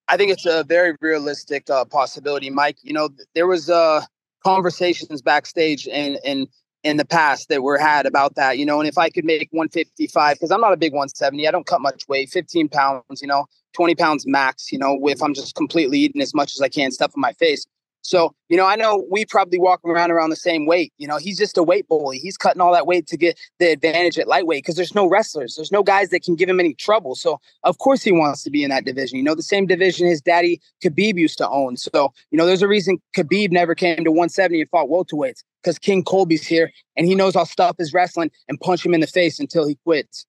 I 0.09 0.17
think 0.17 0.33
it's 0.33 0.47
a 0.47 0.65
very 0.65 0.97
realistic 1.01 1.69
uh, 1.69 1.85
possibility, 1.85 2.51
Mike. 2.51 2.79
You 2.83 2.95
know, 2.95 3.11
there 3.35 3.47
was 3.47 3.69
uh, 3.69 4.03
conversations 4.45 5.23
backstage 5.23 5.89
and 5.89 6.19
and 6.25 6.49
in 6.85 6.97
the 6.97 7.05
past 7.05 7.49
that 7.49 7.63
were 7.63 7.77
had 7.77 8.07
about 8.07 8.37
that, 8.37 8.57
you 8.57 8.65
know, 8.65 8.79
and 8.79 8.89
if 8.89 8.97
I 8.97 9.11
could 9.11 9.25
make 9.25 9.49
155, 9.51 10.37
because 10.37 10.51
I'm 10.51 10.61
not 10.61 10.73
a 10.73 10.77
big 10.77 10.93
170, 10.93 11.47
I 11.47 11.51
don't 11.51 11.67
cut 11.67 11.81
much 11.81 12.07
weight, 12.09 12.31
15 12.31 12.69
pounds, 12.69 13.21
you 13.21 13.27
know, 13.27 13.47
20 13.75 13.95
pounds 13.97 14.27
max, 14.27 14.71
you 14.71 14.79
know, 14.79 14.99
if 15.09 15.23
I'm 15.23 15.35
just 15.35 15.57
completely 15.57 15.99
eating 15.99 16.23
as 16.23 16.35
much 16.35 16.55
as 16.55 16.61
I 16.61 16.69
can, 16.69 16.93
stuff 16.93 17.13
in 17.17 17.21
my 17.21 17.33
face. 17.33 17.67
So, 18.09 18.35
you 18.49 18.57
know, 18.57 18.65
I 18.65 18.75
know 18.75 19.05
we 19.11 19.27
probably 19.27 19.59
walk 19.59 19.81
around 19.85 20.11
around 20.11 20.31
the 20.31 20.37
same 20.37 20.65
weight. 20.65 20.95
You 20.97 21.07
know, 21.07 21.19
he's 21.19 21.37
just 21.37 21.59
a 21.59 21.63
weight 21.63 21.87
bully. 21.89 22.19
He's 22.19 22.39
cutting 22.39 22.63
all 22.63 22.73
that 22.73 22.87
weight 22.87 23.07
to 23.09 23.19
get 23.19 23.39
the 23.59 23.71
advantage 23.71 24.19
at 24.19 24.27
lightweight 24.27 24.65
because 24.65 24.77
there's 24.77 24.95
no 24.95 25.07
wrestlers. 25.07 25.57
There's 25.57 25.71
no 25.71 25.83
guys 25.83 26.09
that 26.09 26.23
can 26.23 26.35
give 26.35 26.49
him 26.49 26.59
any 26.59 26.73
trouble. 26.73 27.15
So, 27.15 27.39
of 27.65 27.77
course, 27.77 28.03
he 28.03 28.11
wants 28.11 28.43
to 28.45 28.51
be 28.51 28.65
in 28.65 28.71
that 28.71 28.87
division. 28.87 29.19
You 29.19 29.25
know, 29.25 29.35
the 29.35 29.43
same 29.43 29.67
division 29.67 30.07
his 30.07 30.23
daddy 30.23 30.59
Khabib 30.83 31.19
used 31.19 31.37
to 31.37 31.49
own. 31.51 31.77
So, 31.77 32.15
you 32.31 32.39
know, 32.39 32.47
there's 32.47 32.63
a 32.63 32.69
reason 32.69 32.97
Khabib 33.15 33.51
never 33.51 33.75
came 33.75 34.03
to 34.05 34.11
170 34.11 34.63
and 34.63 34.71
fought 34.71 34.89
welterweights 34.89 35.45
because 35.63 35.79
King 35.79 36.03
Colby's 36.03 36.47
here 36.47 36.73
and 36.97 37.07
he 37.07 37.15
knows 37.15 37.37
I'll 37.37 37.45
stop 37.45 37.77
his 37.77 37.93
wrestling 37.93 38.31
and 38.49 38.59
punch 38.59 38.87
him 38.87 38.95
in 38.95 39.01
the 39.01 39.07
face 39.07 39.39
until 39.39 39.69
he 39.69 39.75
quits. 39.85 40.25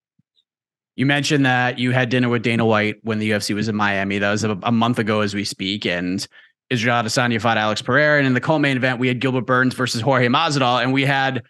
You 0.98 1.06
mentioned 1.06 1.46
that 1.46 1.80
you 1.80 1.92
had 1.92 2.10
dinner 2.10 2.28
with 2.28 2.44
Dana 2.44 2.66
White 2.66 2.98
when 3.04 3.20
the 3.20 3.30
UFC 3.30 3.56
was 3.56 3.70
in 3.70 3.76
Miami. 3.78 4.18
That 4.18 4.31
was 4.31 4.44
a, 4.44 4.60
a 4.64 4.72
month 4.74 5.00
ago 5.00 5.22
as 5.22 5.34
we 5.34 5.46
speak. 5.46 5.86
And 5.86 6.28
Israel 6.69 7.04
Adesanya 7.04 7.42
fought 7.42 7.57
Alex 7.57 7.81
Pereira, 7.81 8.18
and 8.18 8.27
in 8.27 8.33
the 8.33 8.42
co-main 8.42 8.77
event, 8.77 9.00
we 9.00 9.07
had 9.07 9.19
Gilbert 9.19 9.45
Burns 9.45 9.74
versus 9.74 10.01
Jorge 10.01 10.27
Masvidal, 10.27 10.83
and 10.83 10.94
we 10.94 11.06
had 11.06 11.44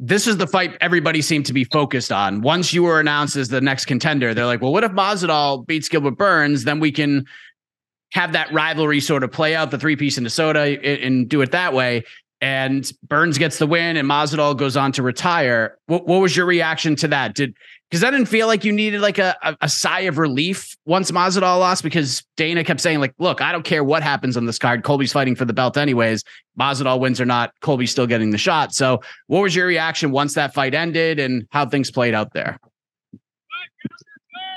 this 0.00 0.26
is 0.26 0.36
the 0.36 0.46
fight 0.46 0.76
everybody 0.80 1.20
seemed 1.20 1.46
to 1.46 1.52
be 1.52 1.64
focused 1.64 2.12
on. 2.12 2.40
Once 2.40 2.72
you 2.72 2.84
were 2.84 3.00
announced 3.00 3.36
as 3.36 3.48
the 3.48 3.60
next 3.60 3.86
contender, 3.86 4.32
they're 4.32 4.46
like, 4.46 4.62
well, 4.62 4.72
what 4.72 4.84
if 4.84 4.92
Masvidal 4.92 5.66
beats 5.66 5.88
Gilbert 5.88 6.16
Burns? 6.16 6.64
Then 6.64 6.78
we 6.78 6.92
can 6.92 7.26
have 8.12 8.32
that 8.32 8.52
rivalry 8.52 9.00
sort 9.00 9.24
of 9.24 9.32
play 9.32 9.54
out 9.56 9.70
the 9.70 9.78
three 9.78 9.96
piece 9.96 10.16
into 10.16 10.30
soda 10.30 10.60
and 10.60 11.28
do 11.28 11.40
it 11.40 11.50
that 11.50 11.74
way. 11.74 12.04
And 12.40 12.90
Burns 13.02 13.38
gets 13.38 13.58
the 13.58 13.66
win, 13.66 13.96
and 13.96 14.08
Masvidal 14.08 14.56
goes 14.56 14.76
on 14.76 14.92
to 14.92 15.02
retire. 15.02 15.76
What, 15.86 16.06
what 16.06 16.18
was 16.18 16.36
your 16.36 16.46
reaction 16.46 16.94
to 16.96 17.08
that? 17.08 17.34
Did 17.34 17.56
because 17.90 18.04
I 18.04 18.10
didn't 18.10 18.26
feel 18.26 18.46
like 18.46 18.64
you 18.64 18.72
needed 18.72 19.00
like 19.00 19.18
a, 19.18 19.34
a, 19.42 19.56
a, 19.62 19.68
sigh 19.68 20.00
of 20.00 20.18
relief 20.18 20.76
once 20.84 21.10
Masvidal 21.10 21.58
lost 21.58 21.82
because 21.82 22.22
Dana 22.36 22.62
kept 22.62 22.80
saying 22.80 23.00
like, 23.00 23.14
look, 23.18 23.40
I 23.40 23.50
don't 23.50 23.64
care 23.64 23.82
what 23.82 24.02
happens 24.02 24.36
on 24.36 24.44
this 24.44 24.58
card. 24.58 24.84
Colby's 24.84 25.12
fighting 25.12 25.34
for 25.34 25.46
the 25.46 25.54
belt 25.54 25.76
anyways. 25.76 26.22
Masvidal 26.60 27.00
wins 27.00 27.20
or 27.20 27.24
not, 27.24 27.52
Colby's 27.60 27.90
still 27.90 28.06
getting 28.06 28.30
the 28.30 28.38
shot. 28.38 28.74
So 28.74 29.00
what 29.28 29.40
was 29.40 29.54
your 29.54 29.66
reaction 29.66 30.10
once 30.10 30.34
that 30.34 30.52
fight 30.52 30.74
ended 30.74 31.18
and 31.18 31.46
how 31.50 31.66
things 31.66 31.90
played 31.90 32.14
out 32.14 32.34
there? 32.34 32.58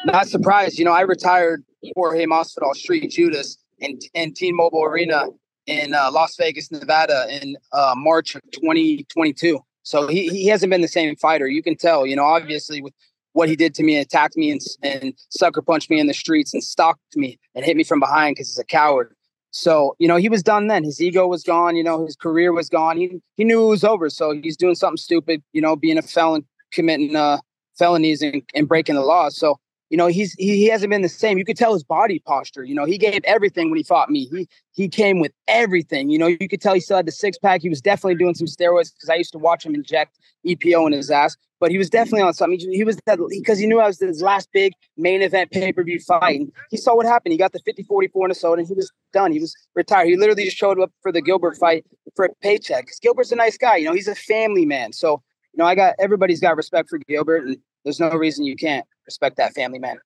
Not 0.06 0.28
surprised. 0.28 0.78
You 0.78 0.86
know, 0.86 0.94
I 0.94 1.02
retired 1.02 1.64
Jorge 1.96 2.26
Masvidal 2.26 2.76
Street 2.76 3.12
Judas 3.12 3.58
in, 3.80 3.98
in 4.14 4.34
T-Mobile 4.34 4.84
Arena 4.84 5.28
in 5.68 5.94
uh, 5.94 6.12
Las 6.12 6.36
Vegas, 6.36 6.72
Nevada 6.72 7.28
in 7.30 7.56
uh, 7.72 7.94
March 7.96 8.36
of 8.36 8.42
2022. 8.52 9.60
So 9.84 10.08
he, 10.08 10.28
he 10.28 10.48
hasn't 10.48 10.70
been 10.70 10.82
the 10.82 10.88
same 10.88 11.16
fighter. 11.16 11.48
You 11.48 11.64
can 11.64 11.76
tell, 11.76 12.06
you 12.06 12.16
know, 12.16 12.26
obviously 12.26 12.82
with 12.82 12.94
what 13.34 13.50
he 13.50 13.56
did 13.56 13.74
to 13.76 13.84
me, 13.84 13.96
and 13.96 14.06
attacked 14.06 14.38
me 14.38 14.52
and, 14.52 14.62
and 14.84 15.14
sucker 15.30 15.62
punched 15.62 15.90
me 15.90 16.00
in 16.00 16.08
the 16.08 16.14
streets 16.14 16.54
and 16.54 16.64
stalked 16.64 17.16
me 17.16 17.40
and 17.56 17.66
hit 17.66 17.78
me 17.78 17.84
from 17.84 18.00
behind 18.00 18.36
because 18.36 18.50
he's 18.50 18.60
a 18.60 18.66
coward. 18.66 19.14
So, 19.52 19.96
you 20.00 20.08
know, 20.08 20.16
he 20.16 20.30
was 20.30 20.42
done 20.42 20.68
then. 20.68 20.84
His 20.84 21.02
ego 21.02 21.28
was 21.28 21.44
gone. 21.44 21.76
You 21.76 21.84
know, 21.84 22.06
his 22.06 22.16
career 22.16 22.54
was 22.54 22.70
gone. 22.70 22.98
He, 22.98 23.22
he 23.36 23.44
knew 23.44 23.66
it 23.66 23.70
was 23.70 23.84
over. 23.84 24.10
So 24.10 24.34
he's 24.42 24.56
doing 24.56 24.76
something 24.76 24.98
stupid, 24.98 25.44
you 25.52 25.62
know, 25.62 25.76
being 25.76 25.98
a 25.98 26.02
felon, 26.02 26.46
committing 26.72 27.16
uh, 27.16 27.40
felonies 27.78 28.22
and, 28.22 28.42
and 28.56 28.68
breaking 28.68 28.96
the 28.96 29.02
law. 29.02 29.30
So, 29.30 29.60
you 29.90 29.98
know, 29.98 30.08
he's 30.08 30.34
he, 30.36 30.56
he 30.56 30.68
hasn't 30.68 30.90
been 30.90 31.02
the 31.02 31.10
same. 31.10 31.38
You 31.38 31.44
could 31.44 31.58
tell 31.58 31.74
his 31.74 31.84
body 31.84 32.20
posture. 32.20 32.64
You 32.64 32.74
know, 32.74 32.86
he 32.86 32.98
gave 32.98 33.22
everything 33.26 33.70
when 33.70 33.76
he 33.76 33.84
fought 33.84 34.10
me. 34.10 34.30
He 34.32 34.48
he 34.72 34.88
came 34.88 35.20
with 35.20 35.34
everything. 35.50 36.10
You 36.10 36.18
know, 36.18 36.28
you 36.28 36.48
could 36.48 36.62
tell 36.62 36.74
he 36.74 36.80
still 36.80 36.96
had 36.96 37.06
the 37.06 37.12
six 37.12 37.38
pack. 37.38 37.62
He 37.62 37.68
was 37.68 37.82
definitely 37.82 38.16
doing 38.16 38.34
some 38.34 38.48
steroids 38.48 38.94
because 38.94 39.10
I 39.10 39.16
used 39.16 39.34
to 39.34 39.38
watch 39.38 39.66
him 39.66 39.76
inject 39.76 40.18
EPO 40.48 40.88
in 40.88 40.94
his 40.94 41.12
ass 41.12 41.36
but 41.62 41.70
he 41.70 41.78
was 41.78 41.92
definitely 41.92 42.24
on 42.24 42.34
something. 42.34 42.60
He, 42.60 42.84
was 42.84 42.98
that 43.06 43.20
because 43.30 43.60
he 43.60 43.68
knew 43.68 43.80
I 43.80 43.86
was 43.86 44.00
his 44.00 44.24
last 44.24 44.50
big 44.52 44.74
main 44.98 45.22
event 45.22 45.52
pay 45.52 45.72
per 45.72 45.84
view 45.84 46.00
fight. 46.00 46.40
And 46.40 46.52
he 46.72 46.76
saw 46.76 46.96
what 46.96 47.06
happened. 47.06 47.34
He 47.34 47.38
got 47.38 47.54
the 47.54 47.60
50 47.60 47.84
44 47.84 48.26
in 48.26 48.32
a 48.32 48.34
soda 48.34 48.60
and 48.60 48.68
he 48.68 48.74
was 48.74 48.92
done. 49.14 49.32
He 49.32 49.40
was 49.40 49.56
retired. 49.76 50.08
He 50.08 50.18
literally 50.18 50.44
just 50.44 50.58
showed 50.58 50.80
up 50.80 50.92
for 51.04 51.12
the 51.12 51.22
Gilbert 51.22 51.56
fight 51.56 51.86
for 52.16 52.26
a 52.26 52.30
paycheck 52.42 52.86
because 52.86 53.00
Gilbert's 53.00 53.32
a 53.32 53.36
nice 53.36 53.58
guy. 53.58 53.78
You 53.78 53.86
know, 53.86 53.94
he's 53.94 54.08
a 54.08 54.16
family 54.16 54.66
man. 54.66 54.92
So, 54.92 55.22
you 55.54 55.60
know, 55.60 55.66
I 55.66 55.76
got 55.76 55.94
everybody's 56.00 56.42
got 56.42 56.58
respect 56.58 56.90
for 56.90 56.98
Gilbert, 57.08 57.46
and 57.46 57.58
there's 57.84 58.00
no 58.00 58.10
reason 58.10 58.44
you 58.44 58.56
can't 58.56 58.86
respect 59.06 59.38
that 59.38 59.54
family 59.54 59.78
man. 59.80 60.00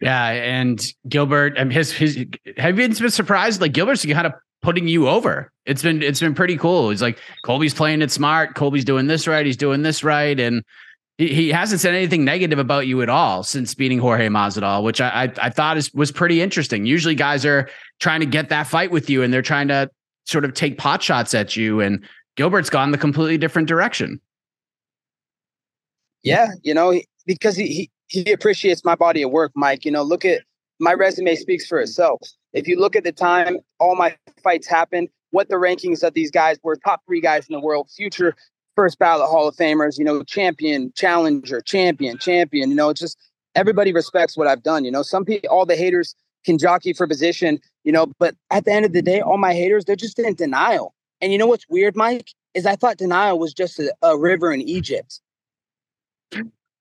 Yeah, 0.00 0.28
and 0.28 0.80
Gilbert, 1.08 1.54
and 1.58 1.72
his 1.72 1.90
his 1.90 2.24
have 2.56 2.78
you 2.78 2.88
been 2.88 3.10
surprised? 3.10 3.60
Like 3.60 3.72
Gilbert's 3.72 4.06
kind 4.06 4.28
of 4.28 4.34
putting 4.62 4.88
you 4.88 5.08
over. 5.08 5.50
It's 5.66 5.82
been 5.82 6.02
it's 6.02 6.20
been 6.20 6.34
pretty 6.34 6.56
cool. 6.56 6.90
He's 6.90 7.02
like 7.02 7.18
Colby's 7.44 7.74
playing 7.74 8.02
it 8.02 8.10
smart. 8.10 8.54
Colby's 8.54 8.84
doing 8.84 9.06
this 9.06 9.26
right. 9.26 9.46
He's 9.46 9.56
doing 9.56 9.82
this 9.82 10.04
right, 10.04 10.38
and 10.38 10.62
He, 11.18 11.28
he 11.28 11.48
hasn't 11.50 11.82
said 11.82 11.94
anything 11.94 12.24
negative 12.24 12.58
about 12.58 12.86
you 12.86 13.02
at 13.02 13.10
all 13.10 13.42
since 13.42 13.74
beating 13.74 13.98
Jorge 13.98 14.28
Masvidal, 14.28 14.82
which 14.82 15.02
I, 15.02 15.24
I, 15.24 15.32
I 15.42 15.50
thought 15.50 15.76
is, 15.76 15.92
was 15.92 16.10
pretty 16.10 16.40
interesting. 16.40 16.86
Usually 16.86 17.14
guys 17.14 17.44
are 17.44 17.68
trying 17.98 18.20
to 18.20 18.26
get 18.26 18.48
that 18.48 18.66
fight 18.66 18.90
with 18.90 19.10
you 19.10 19.22
and 19.22 19.30
they're 19.32 19.42
trying 19.42 19.68
to 19.68 19.90
sort 20.24 20.46
of 20.46 20.54
take 20.54 20.78
pot 20.78 21.02
shots 21.02 21.34
at 21.34 21.56
you. 21.56 21.80
And 21.80 22.02
Gilbert's 22.36 22.70
gone 22.70 22.90
the 22.90 22.98
completely 22.98 23.36
different 23.36 23.68
direction. 23.68 24.18
Yeah, 26.22 26.48
you 26.62 26.72
know, 26.72 26.98
because 27.26 27.54
he, 27.56 27.66
he 27.66 27.90
he 28.24 28.32
appreciates 28.32 28.82
my 28.84 28.94
body 28.94 29.22
of 29.22 29.30
work, 29.30 29.52
Mike. 29.54 29.84
You 29.84 29.90
know, 29.90 30.02
look 30.02 30.24
at 30.24 30.42
my 30.78 30.94
resume 30.94 31.34
speaks 31.34 31.66
for 31.66 31.80
itself. 31.80 32.20
If 32.52 32.66
you 32.66 32.78
look 32.78 32.96
at 32.96 33.04
the 33.04 33.12
time 33.12 33.58
all 33.78 33.96
my 33.96 34.16
fights 34.42 34.66
happened, 34.66 35.08
what 35.30 35.48
the 35.48 35.56
rankings 35.56 36.02
of 36.02 36.14
these 36.14 36.30
guys 36.30 36.58
were, 36.62 36.76
top 36.76 37.02
three 37.06 37.20
guys 37.20 37.46
in 37.48 37.52
the 37.52 37.60
world, 37.60 37.88
future 37.90 38.34
first 38.76 38.98
ballot 38.98 39.28
Hall 39.28 39.46
of 39.48 39.56
Famers, 39.56 39.98
you 39.98 40.04
know, 40.04 40.22
champion, 40.22 40.92
challenger, 40.96 41.60
champion, 41.60 42.18
champion. 42.18 42.70
You 42.70 42.76
know, 42.76 42.90
it's 42.90 43.00
just 43.00 43.18
everybody 43.54 43.92
respects 43.92 44.36
what 44.36 44.46
I've 44.46 44.62
done. 44.62 44.84
You 44.84 44.90
know, 44.90 45.02
some 45.02 45.24
people, 45.24 45.48
all 45.50 45.66
the 45.66 45.76
haters 45.76 46.14
can 46.44 46.58
jockey 46.58 46.92
for 46.92 47.06
position, 47.06 47.60
you 47.84 47.92
know, 47.92 48.06
but 48.18 48.34
at 48.50 48.64
the 48.64 48.72
end 48.72 48.84
of 48.84 48.92
the 48.92 49.02
day, 49.02 49.20
all 49.20 49.38
my 49.38 49.54
haters, 49.54 49.84
they're 49.84 49.96
just 49.96 50.18
in 50.18 50.34
denial. 50.34 50.94
And 51.20 51.32
you 51.32 51.38
know 51.38 51.46
what's 51.46 51.68
weird, 51.68 51.96
Mike, 51.96 52.30
is 52.54 52.66
I 52.66 52.76
thought 52.76 52.96
denial 52.96 53.38
was 53.38 53.52
just 53.52 53.78
a, 53.78 53.94
a 54.02 54.18
river 54.18 54.52
in 54.52 54.62
Egypt. 54.62 55.20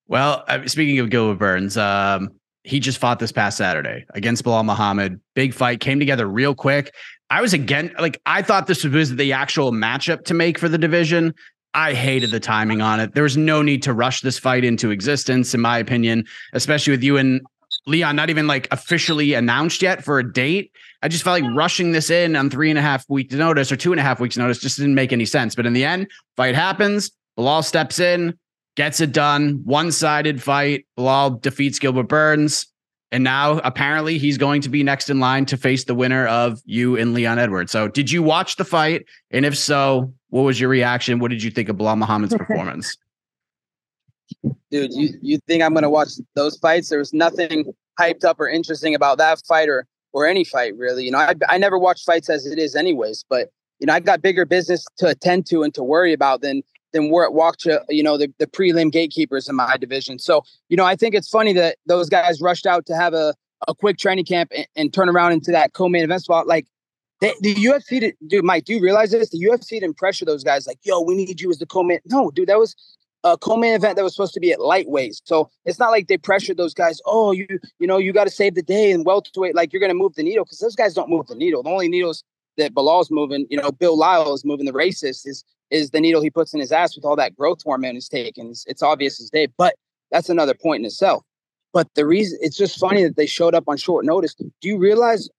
Well, 0.07 0.43
speaking 0.65 0.99
of 0.99 1.09
Gilbert 1.09 1.37
Burns, 1.37 1.77
um, 1.77 2.31
he 2.63 2.79
just 2.79 2.97
fought 2.97 3.19
this 3.19 3.31
past 3.31 3.57
Saturday 3.57 4.05
against 4.13 4.43
Belal 4.43 4.65
Muhammad. 4.65 5.19
Big 5.33 5.53
fight 5.53 5.79
came 5.79 5.99
together 5.99 6.27
real 6.27 6.55
quick. 6.55 6.93
I 7.29 7.41
was 7.41 7.53
again 7.53 7.93
like 7.99 8.21
I 8.25 8.41
thought 8.41 8.67
this 8.67 8.83
was 8.83 9.15
the 9.15 9.33
actual 9.33 9.71
matchup 9.71 10.25
to 10.25 10.33
make 10.33 10.57
for 10.57 10.67
the 10.67 10.77
division. 10.77 11.33
I 11.73 11.93
hated 11.93 12.31
the 12.31 12.39
timing 12.39 12.81
on 12.81 12.99
it. 12.99 13.13
There 13.13 13.23
was 13.23 13.37
no 13.37 13.61
need 13.61 13.83
to 13.83 13.93
rush 13.93 14.21
this 14.21 14.39
fight 14.39 14.63
into 14.63 14.89
existence, 14.89 15.53
in 15.53 15.61
my 15.61 15.77
opinion, 15.77 16.25
especially 16.53 16.91
with 16.91 17.03
you 17.03 17.17
and 17.17 17.41
Leon 17.85 18.15
not 18.15 18.29
even 18.29 18.47
like 18.47 18.67
officially 18.71 19.33
announced 19.33 19.81
yet 19.81 20.03
for 20.03 20.19
a 20.19 20.33
date. 20.33 20.71
I 21.01 21.07
just 21.07 21.23
felt 21.23 21.41
like 21.41 21.55
rushing 21.55 21.91
this 21.91 22.09
in 22.09 22.35
on 22.35 22.49
three 22.49 22.69
and 22.69 22.79
a 22.79 22.81
half 22.81 23.07
weeks 23.09 23.33
notice 23.33 23.71
or 23.71 23.75
two 23.75 23.91
and 23.91 23.99
a 23.99 24.03
half 24.03 24.19
weeks 24.19 24.37
notice 24.37 24.59
just 24.59 24.77
didn't 24.77 24.95
make 24.95 25.13
any 25.13 25.25
sense. 25.25 25.55
But 25.55 25.65
in 25.65 25.73
the 25.73 25.85
end, 25.85 26.07
fight 26.35 26.55
happens. 26.55 27.11
Belal 27.37 27.63
steps 27.63 27.99
in, 27.99 28.37
gets 28.79 29.01
it 29.01 29.11
done. 29.11 29.59
One 29.65 29.91
sided 29.91 30.41
fight. 30.41 30.85
Belal 30.97 31.41
defeats 31.41 31.79
Gilbert 31.79 32.07
Burns. 32.07 32.65
And 33.11 33.25
now 33.25 33.59
apparently 33.65 34.17
he's 34.17 34.37
going 34.37 34.61
to 34.61 34.69
be 34.69 34.83
next 34.83 35.09
in 35.09 35.19
line 35.19 35.45
to 35.47 35.57
face 35.57 35.83
the 35.83 35.93
winner 35.93 36.25
of 36.27 36.61
you 36.63 36.95
and 36.95 37.13
Leon 37.13 37.39
Edwards. 37.39 37.73
So 37.73 37.89
did 37.89 38.09
you 38.09 38.23
watch 38.23 38.55
the 38.55 38.63
fight? 38.63 39.05
And 39.31 39.45
if 39.45 39.57
so, 39.57 40.13
what 40.29 40.43
was 40.43 40.61
your 40.61 40.69
reaction? 40.69 41.19
What 41.19 41.29
did 41.29 41.43
you 41.43 41.51
think 41.51 41.67
of 41.67 41.75
Belal 41.75 41.97
Muhammad's 41.97 42.33
performance? 42.37 42.95
Dude, 44.71 44.93
you, 44.93 45.09
you 45.21 45.39
think 45.45 45.61
I'm 45.61 45.73
gonna 45.73 45.89
watch 45.89 46.11
those 46.35 46.55
fights? 46.57 46.87
There 46.87 46.99
was 46.99 47.11
nothing 47.11 47.73
hyped 47.99 48.23
up 48.23 48.39
or 48.39 48.47
interesting 48.47 48.95
about 48.95 49.17
that 49.17 49.41
fight 49.45 49.67
or 49.67 49.87
or 50.13 50.25
any 50.25 50.45
fight 50.45 50.77
really. 50.77 51.03
You 51.03 51.11
know, 51.11 51.17
I 51.17 51.33
I 51.49 51.57
never 51.57 51.77
watch 51.77 52.05
fights 52.05 52.29
as 52.29 52.45
it 52.45 52.57
is 52.57 52.75
anyways, 52.77 53.25
but 53.29 53.49
you 53.79 53.87
know, 53.87 53.93
I've 53.93 54.05
got 54.05 54.21
bigger 54.21 54.45
business 54.45 54.85
to 54.99 55.07
attend 55.07 55.47
to 55.47 55.63
and 55.63 55.73
to 55.73 55.83
worry 55.83 56.13
about 56.13 56.41
than 56.41 56.61
than 56.91 57.09
we're 57.09 57.25
at 57.25 57.31
Waukesha, 57.31 57.83
you 57.89 58.03
know, 58.03 58.17
the, 58.17 58.31
the 58.39 58.47
prelim 58.47 58.91
gatekeepers 58.91 59.47
in 59.47 59.55
my 59.55 59.77
division. 59.77 60.19
So, 60.19 60.43
you 60.69 60.77
know, 60.77 60.85
I 60.85 60.95
think 60.95 61.15
it's 61.15 61.29
funny 61.29 61.53
that 61.53 61.77
those 61.85 62.09
guys 62.09 62.41
rushed 62.41 62.65
out 62.65 62.85
to 62.87 62.95
have 62.95 63.13
a, 63.13 63.33
a 63.67 63.75
quick 63.75 63.97
training 63.97 64.25
camp 64.25 64.51
and, 64.55 64.67
and 64.75 64.93
turn 64.93 65.09
around 65.09 65.33
into 65.33 65.51
that 65.51 65.73
co-main 65.73 66.03
event 66.03 66.23
spot. 66.23 66.47
Like 66.47 66.67
they, 67.21 67.33
the 67.41 67.55
UFC, 67.55 67.99
did, 67.99 68.15
dude, 68.27 68.45
Mike, 68.45 68.65
do 68.65 68.73
you 68.73 68.81
realize 68.81 69.11
this? 69.11 69.29
The 69.29 69.43
UFC 69.43 69.79
didn't 69.79 69.97
pressure 69.97 70.25
those 70.25 70.43
guys 70.43 70.67
like, 70.67 70.79
yo, 70.83 71.01
we 71.01 71.15
need 71.15 71.41
you 71.41 71.49
as 71.49 71.59
the 71.59 71.65
co-main. 71.65 71.99
No, 72.05 72.31
dude, 72.31 72.49
that 72.49 72.59
was 72.59 72.75
a 73.23 73.37
co-main 73.37 73.73
event 73.73 73.97
that 73.97 74.03
was 74.03 74.13
supposed 74.13 74.33
to 74.33 74.39
be 74.39 74.51
at 74.51 74.61
lightweight. 74.61 75.19
So 75.25 75.49
it's 75.65 75.79
not 75.79 75.91
like 75.91 76.07
they 76.07 76.17
pressured 76.17 76.57
those 76.57 76.73
guys. 76.73 77.01
Oh, 77.05 77.31
you, 77.31 77.47
you 77.79 77.87
know, 77.87 77.97
you 77.97 78.13
got 78.13 78.23
to 78.23 78.29
save 78.29 78.55
the 78.55 78.61
day 78.61 78.91
and 78.91 79.05
welterweight. 79.05 79.55
Like 79.55 79.73
you're 79.73 79.81
going 79.81 79.91
to 79.91 79.95
move 79.95 80.15
the 80.15 80.23
needle 80.23 80.45
because 80.45 80.59
those 80.59 80.75
guys 80.75 80.93
don't 80.93 81.09
move 81.09 81.27
the 81.27 81.35
needle. 81.35 81.63
The 81.63 81.69
only 81.69 81.89
needles 81.89 82.23
that 82.57 82.73
Belal's 82.73 83.11
moving, 83.11 83.45
you 83.49 83.61
know, 83.61 83.71
Bill 83.71 83.97
Lyle 83.97 84.33
is 84.33 84.45
moving 84.45 84.65
the 84.65 84.73
racist 84.73 85.27
is 85.27 85.43
is 85.71 85.91
the 85.91 86.01
needle 86.01 86.21
he 86.21 86.29
puts 86.29 86.53
in 86.53 86.59
his 86.59 86.71
ass 86.71 86.95
with 86.95 87.05
all 87.05 87.15
that 87.15 87.35
growth 87.35 87.63
hormone 87.63 87.95
he's 87.95 88.09
taking. 88.09 88.49
It's, 88.49 88.65
it's 88.67 88.83
obvious 88.83 89.19
as 89.21 89.29
day, 89.29 89.47
but 89.57 89.75
that's 90.11 90.29
another 90.29 90.53
point 90.53 90.81
in 90.81 90.85
itself. 90.85 91.23
But 91.73 91.87
the 91.95 92.05
reason 92.05 92.39
it's 92.41 92.57
just 92.57 92.79
funny 92.79 93.03
that 93.03 93.15
they 93.15 93.27
showed 93.27 93.53
up 93.53 93.65
on 93.67 93.77
short 93.77 94.05
notice. 94.05 94.33
Do 94.33 94.49
you 94.63 94.77
realize 94.77 95.29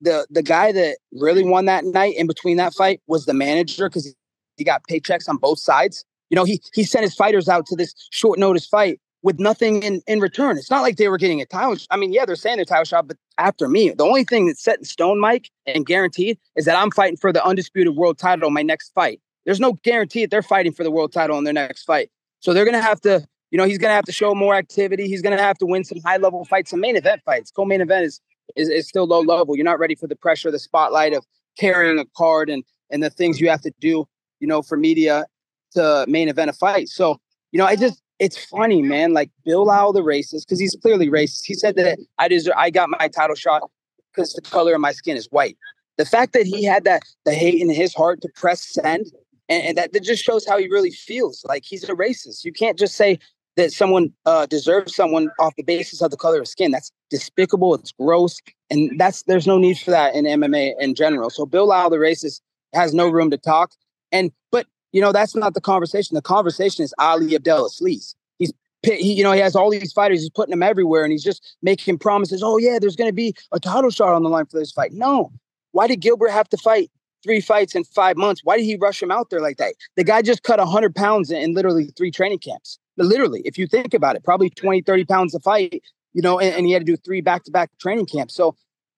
the 0.00 0.26
the 0.30 0.42
guy 0.42 0.72
that 0.72 0.96
really 1.12 1.44
won 1.44 1.66
that 1.66 1.84
night 1.84 2.14
in 2.16 2.26
between 2.26 2.56
that 2.56 2.74
fight 2.74 3.00
was 3.06 3.26
the 3.26 3.34
manager 3.34 3.88
because 3.88 4.14
he 4.56 4.64
got 4.64 4.82
paychecks 4.88 5.28
on 5.28 5.36
both 5.36 5.58
sides. 5.58 6.04
You 6.30 6.36
know, 6.36 6.44
he 6.44 6.60
he 6.72 6.84
sent 6.84 7.02
his 7.02 7.14
fighters 7.14 7.48
out 7.48 7.66
to 7.66 7.76
this 7.76 7.94
short 8.10 8.38
notice 8.38 8.66
fight 8.66 9.00
with 9.22 9.38
nothing 9.38 9.82
in, 9.82 10.02
in 10.06 10.20
return. 10.20 10.58
It's 10.58 10.70
not 10.70 10.82
like 10.82 10.96
they 10.96 11.08
were 11.08 11.16
getting 11.16 11.40
a 11.40 11.46
title. 11.46 11.76
I 11.90 11.96
mean, 11.96 12.12
yeah, 12.12 12.26
they're 12.26 12.36
saying 12.36 12.56
they're 12.56 12.66
title 12.66 12.84
shot, 12.84 13.08
but 13.08 13.16
after 13.38 13.68
me, 13.68 13.90
the 13.90 14.04
only 14.04 14.24
thing 14.24 14.46
that's 14.46 14.62
set 14.62 14.78
in 14.78 14.84
stone, 14.84 15.18
Mike, 15.18 15.50
and 15.66 15.86
guaranteed 15.86 16.38
is 16.56 16.66
that 16.66 16.76
I'm 16.76 16.90
fighting 16.90 17.16
for 17.16 17.32
the 17.32 17.44
undisputed 17.44 17.96
world 17.96 18.18
title 18.18 18.50
my 18.50 18.62
next 18.62 18.92
fight. 18.94 19.20
There's 19.44 19.60
no 19.60 19.74
guarantee 19.82 20.22
that 20.22 20.30
they're 20.30 20.42
fighting 20.42 20.72
for 20.72 20.84
the 20.84 20.90
world 20.90 21.12
title 21.12 21.38
in 21.38 21.44
their 21.44 21.52
next 21.52 21.84
fight. 21.84 22.10
So 22.40 22.52
they're 22.52 22.64
going 22.64 22.76
to 22.76 22.82
have 22.82 23.00
to, 23.02 23.26
you 23.50 23.58
know, 23.58 23.64
he's 23.64 23.78
going 23.78 23.90
to 23.90 23.94
have 23.94 24.04
to 24.04 24.12
show 24.12 24.34
more 24.34 24.54
activity. 24.54 25.06
He's 25.06 25.22
going 25.22 25.36
to 25.36 25.42
have 25.42 25.58
to 25.58 25.66
win 25.66 25.84
some 25.84 25.98
high 26.04 26.16
level 26.16 26.44
fights, 26.44 26.70
some 26.70 26.80
main 26.80 26.96
event 26.96 27.22
fights. 27.24 27.50
Co 27.50 27.64
main 27.64 27.80
event 27.80 28.04
is, 28.04 28.20
is, 28.56 28.68
is 28.68 28.88
still 28.88 29.06
low 29.06 29.20
level. 29.20 29.56
You're 29.56 29.64
not 29.64 29.78
ready 29.78 29.94
for 29.94 30.06
the 30.06 30.16
pressure, 30.16 30.50
the 30.50 30.58
spotlight 30.58 31.12
of 31.12 31.24
carrying 31.58 31.98
a 31.98 32.04
card 32.16 32.50
and, 32.50 32.64
and 32.90 33.02
the 33.02 33.10
things 33.10 33.40
you 33.40 33.48
have 33.48 33.62
to 33.62 33.72
do, 33.80 34.06
you 34.40 34.48
know, 34.48 34.62
for 34.62 34.76
media 34.76 35.24
to 35.72 36.04
main 36.08 36.28
event 36.28 36.50
a 36.50 36.52
fight. 36.52 36.88
So, 36.88 37.18
you 37.52 37.58
know, 37.58 37.66
I 37.66 37.76
just, 37.76 38.00
it's 38.18 38.42
funny, 38.44 38.82
man. 38.82 39.12
Like 39.12 39.30
Bill 39.44 39.66
Lyle, 39.66 39.92
the 39.92 40.02
racist, 40.02 40.46
because 40.46 40.60
he's 40.60 40.76
clearly 40.80 41.08
racist. 41.08 41.42
He 41.44 41.54
said 41.54 41.76
that 41.76 41.98
I 42.18 42.28
deserve, 42.28 42.54
I 42.56 42.70
got 42.70 42.88
my 42.90 43.08
title 43.08 43.36
shot 43.36 43.62
because 44.12 44.32
the 44.34 44.42
color 44.42 44.74
of 44.74 44.80
my 44.80 44.92
skin 44.92 45.16
is 45.16 45.26
white. 45.30 45.56
The 45.96 46.04
fact 46.04 46.32
that 46.32 46.46
he 46.46 46.64
had 46.64 46.84
that 46.84 47.02
the 47.24 47.32
hate 47.32 47.60
in 47.60 47.70
his 47.70 47.94
heart 47.94 48.20
to 48.22 48.28
press 48.34 48.64
send 48.64 49.06
and, 49.48 49.62
and 49.64 49.78
that, 49.78 49.92
that 49.92 50.02
just 50.02 50.24
shows 50.24 50.46
how 50.46 50.58
he 50.58 50.68
really 50.68 50.90
feels. 50.90 51.44
Like 51.46 51.64
he's 51.64 51.84
a 51.84 51.94
racist. 51.94 52.44
You 52.44 52.52
can't 52.52 52.78
just 52.78 52.96
say 52.96 53.18
that 53.56 53.72
someone 53.72 54.12
uh, 54.26 54.46
deserves 54.46 54.94
someone 54.94 55.30
off 55.38 55.54
the 55.56 55.62
basis 55.62 56.02
of 56.02 56.10
the 56.10 56.16
color 56.16 56.40
of 56.40 56.48
skin. 56.48 56.70
That's 56.70 56.90
despicable. 57.10 57.74
It's 57.74 57.92
gross, 57.92 58.40
and 58.70 58.98
that's 58.98 59.22
there's 59.24 59.46
no 59.46 59.58
need 59.58 59.78
for 59.78 59.90
that 59.90 60.14
in 60.14 60.24
MMA 60.24 60.74
in 60.80 60.94
general. 60.94 61.30
So 61.30 61.46
Bill 61.46 61.68
Lyle, 61.68 61.90
the 61.90 61.96
racist, 61.96 62.40
has 62.72 62.94
no 62.94 63.08
room 63.08 63.30
to 63.30 63.38
talk. 63.38 63.72
And 64.12 64.32
but 64.50 64.66
you 64.92 65.00
know 65.00 65.12
that's 65.12 65.36
not 65.36 65.54
the 65.54 65.60
conversation. 65.60 66.14
The 66.14 66.22
conversation 66.22 66.84
is 66.84 66.94
Ali 66.98 67.34
Abdelaziz. 67.34 68.14
He's 68.38 68.52
he, 68.82 69.12
you 69.12 69.22
know 69.22 69.32
he 69.32 69.40
has 69.40 69.54
all 69.54 69.70
these 69.70 69.92
fighters. 69.92 70.20
He's 70.20 70.30
putting 70.30 70.50
them 70.50 70.62
everywhere, 70.62 71.04
and 71.04 71.12
he's 71.12 71.24
just 71.24 71.56
making 71.62 71.98
promises. 71.98 72.42
Oh 72.42 72.58
yeah, 72.58 72.78
there's 72.80 72.96
going 72.96 73.08
to 73.08 73.14
be 73.14 73.34
a 73.52 73.60
title 73.60 73.90
shot 73.90 74.14
on 74.14 74.22
the 74.22 74.28
line 74.30 74.46
for 74.46 74.58
this 74.58 74.72
fight. 74.72 74.92
No, 74.92 75.30
why 75.72 75.86
did 75.86 76.00
Gilbert 76.00 76.30
have 76.30 76.48
to 76.50 76.56
fight 76.56 76.90
three 77.24 77.40
fights 77.40 77.74
in 77.74 77.82
five 77.84 78.16
months. 78.16 78.42
Why 78.44 78.56
did 78.56 78.64
he 78.64 78.76
rush 78.76 79.02
him 79.02 79.10
out 79.10 79.30
there 79.30 79.40
like 79.40 79.56
that? 79.56 79.74
The 79.96 80.04
guy 80.04 80.22
just 80.22 80.42
cut 80.42 80.58
100 80.58 80.94
pounds 80.94 81.30
in 81.30 81.54
literally 81.54 81.90
three 81.96 82.10
training 82.10 82.38
camps. 82.38 82.78
Literally, 82.96 83.42
if 83.44 83.58
you 83.58 83.66
think 83.66 83.94
about 83.94 84.14
it, 84.14 84.22
probably 84.22 84.50
20, 84.50 84.82
30 84.82 85.04
pounds 85.06 85.34
a 85.34 85.40
fight, 85.40 85.82
you 86.12 86.22
know, 86.22 86.38
and, 86.38 86.54
and 86.54 86.66
he 86.66 86.72
had 86.72 86.86
to 86.86 86.92
do 86.92 86.96
three 86.96 87.20
back 87.20 87.42
to 87.44 87.50
back 87.50 87.70
training 87.80 88.06
camps. 88.06 88.34
So 88.34 88.54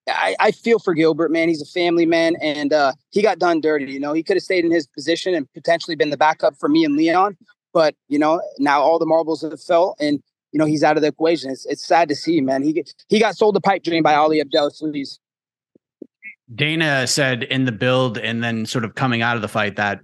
I, 0.08 0.36
I, 0.38 0.50
feel 0.50 0.78
for 0.78 0.94
Gilbert, 0.94 1.30
man. 1.30 1.48
He's 1.48 1.62
a 1.62 1.66
family 1.66 2.06
man 2.06 2.36
and 2.40 2.72
uh, 2.72 2.92
he 3.10 3.22
got 3.22 3.38
done 3.38 3.60
dirty. 3.60 3.90
You 3.90 4.00
know, 4.00 4.12
he 4.12 4.22
could 4.22 4.36
have 4.36 4.42
stayed 4.42 4.64
in 4.64 4.70
his 4.70 4.86
position 4.86 5.34
and 5.34 5.50
potentially 5.54 5.96
been 5.96 6.10
the 6.10 6.16
backup 6.16 6.56
for 6.56 6.68
me 6.68 6.84
and 6.84 6.96
Leon. 6.96 7.36
But, 7.72 7.94
you 8.08 8.18
know, 8.18 8.40
now 8.58 8.82
all 8.82 8.98
the 8.98 9.06
marbles 9.06 9.42
have 9.42 9.60
fell 9.60 9.96
and, 9.98 10.22
you 10.52 10.58
know, 10.58 10.64
he's 10.64 10.84
out 10.84 10.96
of 10.96 11.02
the 11.02 11.08
equation. 11.08 11.50
It's, 11.50 11.66
it's 11.66 11.86
sad 11.86 12.08
to 12.08 12.14
see, 12.14 12.40
man. 12.40 12.62
He, 12.62 12.84
he 13.08 13.18
got 13.18 13.36
sold 13.36 13.54
the 13.54 13.60
pipe 13.60 13.82
dream 13.82 14.02
by 14.02 14.14
Ali 14.14 14.40
Abdelaziz. 14.40 15.18
Dana 16.54 17.06
said 17.06 17.42
in 17.44 17.64
the 17.64 17.72
build 17.72 18.18
and 18.18 18.42
then 18.42 18.66
sort 18.66 18.84
of 18.84 18.94
coming 18.94 19.22
out 19.22 19.36
of 19.36 19.42
the 19.42 19.48
fight 19.48 19.76
that 19.76 20.00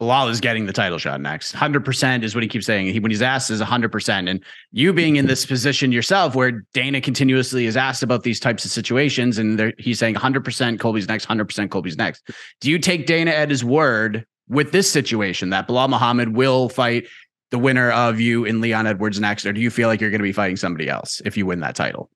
Belal 0.00 0.30
is 0.30 0.40
getting 0.40 0.66
the 0.66 0.72
title 0.72 0.98
shot 0.98 1.20
next. 1.20 1.54
100% 1.54 2.22
is 2.22 2.34
what 2.34 2.42
he 2.42 2.48
keeps 2.48 2.66
saying. 2.66 2.86
He, 2.86 3.00
when 3.00 3.10
he's 3.10 3.22
asked 3.22 3.50
is 3.50 3.60
100%. 3.60 4.30
And 4.30 4.44
you 4.70 4.92
being 4.92 5.16
in 5.16 5.26
this 5.26 5.44
position 5.44 5.90
yourself 5.90 6.36
where 6.36 6.64
Dana 6.72 7.00
continuously 7.00 7.66
is 7.66 7.76
asked 7.76 8.04
about 8.04 8.22
these 8.22 8.38
types 8.38 8.64
of 8.64 8.70
situations 8.70 9.38
and 9.38 9.74
he's 9.78 9.98
saying 9.98 10.14
100% 10.14 10.78
Colby's 10.78 11.08
next, 11.08 11.26
100% 11.26 11.70
Colby's 11.70 11.96
next. 11.96 12.30
Do 12.60 12.70
you 12.70 12.78
take 12.78 13.06
Dana 13.06 13.32
at 13.32 13.50
his 13.50 13.64
word 13.64 14.24
with 14.48 14.70
this 14.70 14.90
situation 14.90 15.50
that 15.50 15.66
Belal 15.66 15.88
Muhammad 15.88 16.36
will 16.36 16.68
fight 16.68 17.08
the 17.50 17.58
winner 17.58 17.90
of 17.90 18.20
you 18.20 18.44
and 18.46 18.60
Leon 18.60 18.86
Edwards 18.86 19.18
next? 19.18 19.46
Or 19.46 19.52
do 19.52 19.60
you 19.60 19.70
feel 19.70 19.88
like 19.88 20.00
you're 20.00 20.10
going 20.10 20.20
to 20.20 20.22
be 20.22 20.32
fighting 20.32 20.56
somebody 20.56 20.88
else 20.88 21.20
if 21.24 21.36
you 21.36 21.44
win 21.44 21.58
that 21.60 21.74
title? 21.74 22.08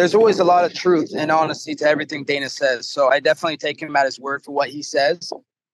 There's 0.00 0.14
always 0.14 0.38
a 0.38 0.44
lot 0.44 0.64
of 0.64 0.72
truth 0.72 1.12
and 1.14 1.30
honesty 1.30 1.74
to 1.74 1.84
everything 1.84 2.24
Dana 2.24 2.48
says. 2.48 2.90
So 2.90 3.08
I 3.08 3.20
definitely 3.20 3.58
take 3.58 3.82
him 3.82 3.94
at 3.96 4.06
his 4.06 4.18
word 4.18 4.42
for 4.42 4.50
what 4.50 4.70
he 4.70 4.82
says. 4.82 5.30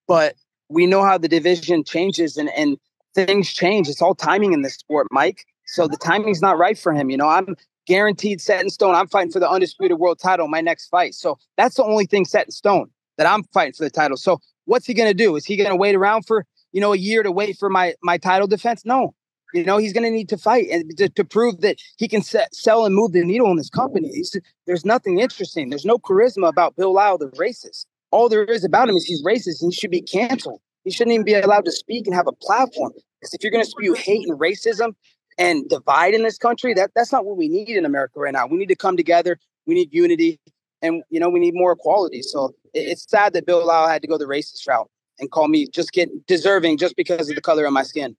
But 0.08 0.34
we 0.68 0.84
know 0.84 1.04
how 1.04 1.16
the 1.16 1.28
division 1.28 1.84
changes 1.84 2.36
and, 2.36 2.48
and 2.56 2.76
things 3.14 3.52
change. 3.52 3.88
It's 3.88 4.02
all 4.02 4.16
timing 4.16 4.52
in 4.52 4.62
this 4.62 4.74
sport, 4.74 5.06
Mike. 5.12 5.44
So 5.66 5.86
the 5.86 5.96
timing's 5.96 6.42
not 6.42 6.58
right 6.58 6.76
for 6.76 6.92
him. 6.92 7.08
You 7.08 7.16
know, 7.16 7.28
I'm 7.28 7.54
guaranteed 7.86 8.40
set 8.40 8.64
in 8.64 8.68
stone. 8.68 8.96
I'm 8.96 9.06
fighting 9.06 9.30
for 9.30 9.38
the 9.38 9.48
undisputed 9.48 9.98
world 10.00 10.18
title 10.18 10.48
my 10.48 10.60
next 10.60 10.88
fight. 10.88 11.14
So 11.14 11.38
that's 11.56 11.76
the 11.76 11.84
only 11.84 12.06
thing 12.06 12.24
set 12.24 12.46
in 12.46 12.50
stone 12.50 12.90
that 13.18 13.28
I'm 13.28 13.44
fighting 13.54 13.74
for 13.74 13.84
the 13.84 13.90
title. 13.90 14.16
So 14.16 14.40
what's 14.64 14.86
he 14.86 14.94
going 14.94 15.08
to 15.08 15.14
do? 15.14 15.36
Is 15.36 15.44
he 15.44 15.56
going 15.56 15.70
to 15.70 15.76
wait 15.76 15.94
around 15.94 16.26
for, 16.26 16.46
you 16.72 16.80
know, 16.80 16.92
a 16.92 16.98
year 16.98 17.22
to 17.22 17.30
wait 17.30 17.58
for 17.58 17.70
my 17.70 17.94
my 18.02 18.18
title 18.18 18.48
defense. 18.48 18.82
No, 18.84 19.14
you 19.56 19.64
know, 19.64 19.78
he's 19.78 19.92
going 19.92 20.04
to 20.04 20.10
need 20.10 20.28
to 20.28 20.36
fight 20.36 20.68
and 20.70 20.96
to, 20.98 21.08
to 21.08 21.24
prove 21.24 21.60
that 21.62 21.76
he 21.96 22.08
can 22.08 22.22
set, 22.22 22.54
sell 22.54 22.84
and 22.84 22.94
move 22.94 23.12
the 23.12 23.24
needle 23.24 23.50
in 23.50 23.56
this 23.56 23.70
company. 23.70 24.08
He's, 24.08 24.36
there's 24.66 24.84
nothing 24.84 25.18
interesting. 25.18 25.70
There's 25.70 25.84
no 25.84 25.98
charisma 25.98 26.48
about 26.48 26.76
Bill 26.76 26.92
Lyle, 26.92 27.18
the 27.18 27.28
racist. 27.30 27.86
All 28.10 28.28
there 28.28 28.44
is 28.44 28.64
about 28.64 28.88
him 28.88 28.96
is 28.96 29.04
he's 29.04 29.24
racist 29.24 29.62
and 29.62 29.72
he 29.72 29.76
should 29.76 29.90
be 29.90 30.02
canceled. 30.02 30.60
He 30.84 30.90
shouldn't 30.90 31.14
even 31.14 31.24
be 31.24 31.34
allowed 31.34 31.64
to 31.64 31.72
speak 31.72 32.06
and 32.06 32.14
have 32.14 32.28
a 32.28 32.32
platform. 32.32 32.92
Because 33.20 33.34
if 33.34 33.42
you're 33.42 33.50
going 33.50 33.64
to 33.64 33.70
spew 33.70 33.94
hate 33.94 34.28
and 34.28 34.38
racism 34.38 34.94
and 35.38 35.68
divide 35.68 36.14
in 36.14 36.22
this 36.22 36.38
country, 36.38 36.74
that 36.74 36.92
that's 36.94 37.12
not 37.12 37.24
what 37.24 37.36
we 37.36 37.48
need 37.48 37.70
in 37.70 37.84
America 37.84 38.20
right 38.20 38.32
now. 38.32 38.46
We 38.46 38.56
need 38.56 38.68
to 38.68 38.76
come 38.76 38.96
together. 38.96 39.38
We 39.66 39.74
need 39.74 39.92
unity, 39.92 40.38
and 40.82 41.02
you 41.10 41.18
know 41.18 41.28
we 41.28 41.40
need 41.40 41.54
more 41.54 41.72
equality. 41.72 42.22
So 42.22 42.54
it, 42.72 42.88
it's 42.88 43.10
sad 43.10 43.32
that 43.32 43.46
Bill 43.46 43.66
Lyle 43.66 43.88
had 43.88 44.00
to 44.02 44.08
go 44.08 44.16
the 44.16 44.26
racist 44.26 44.66
route 44.68 44.88
and 45.18 45.30
call 45.30 45.48
me 45.48 45.66
just 45.66 45.92
get 45.92 46.08
deserving 46.26 46.78
just 46.78 46.94
because 46.94 47.28
of 47.28 47.34
the 47.34 47.42
color 47.42 47.64
of 47.64 47.72
my 47.72 47.82
skin. 47.82 48.16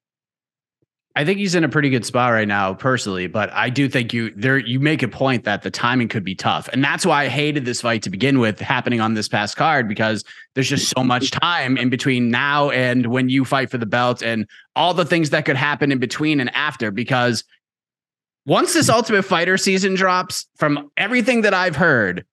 I 1.17 1.25
think 1.25 1.39
he's 1.39 1.55
in 1.55 1.63
a 1.63 1.69
pretty 1.69 1.89
good 1.89 2.05
spot 2.05 2.31
right 2.31 2.47
now, 2.47 2.75
personally. 2.75 3.25
But 3.25 3.51
I 3.51 3.71
do 3.71 3.89
think 3.89 4.13
you 4.13 4.31
there 4.35 4.59
you 4.59 4.79
make 4.79 5.01
a 5.01 5.07
point 5.07 5.45
that 5.45 5.63
the 5.63 5.71
timing 5.71 6.09
could 6.09 6.23
be 6.23 6.35
tough, 6.35 6.69
and 6.71 6.83
that's 6.83 7.07
why 7.07 7.23
I 7.23 7.27
hated 7.27 7.65
this 7.65 7.81
fight 7.81 8.03
to 8.03 8.11
begin 8.11 8.37
with, 8.37 8.59
happening 8.59 9.01
on 9.01 9.15
this 9.15 9.27
past 9.27 9.57
card 9.57 9.87
because 9.87 10.23
there's 10.53 10.69
just 10.69 10.93
so 10.95 11.03
much 11.03 11.31
time 11.31 11.75
in 11.75 11.89
between 11.89 12.29
now 12.29 12.69
and 12.69 13.07
when 13.07 13.29
you 13.29 13.45
fight 13.45 13.71
for 13.71 13.79
the 13.79 13.87
belt, 13.87 14.21
and 14.21 14.47
all 14.75 14.93
the 14.93 15.05
things 15.05 15.31
that 15.31 15.43
could 15.43 15.55
happen 15.55 15.91
in 15.91 15.97
between 15.97 16.39
and 16.39 16.55
after. 16.55 16.91
Because 16.91 17.43
once 18.45 18.75
this 18.75 18.87
Ultimate 18.87 19.23
Fighter 19.23 19.57
season 19.57 19.95
drops, 19.95 20.45
from 20.57 20.91
everything 20.97 21.41
that 21.41 21.53
I've 21.55 21.75
heard, 21.75 22.27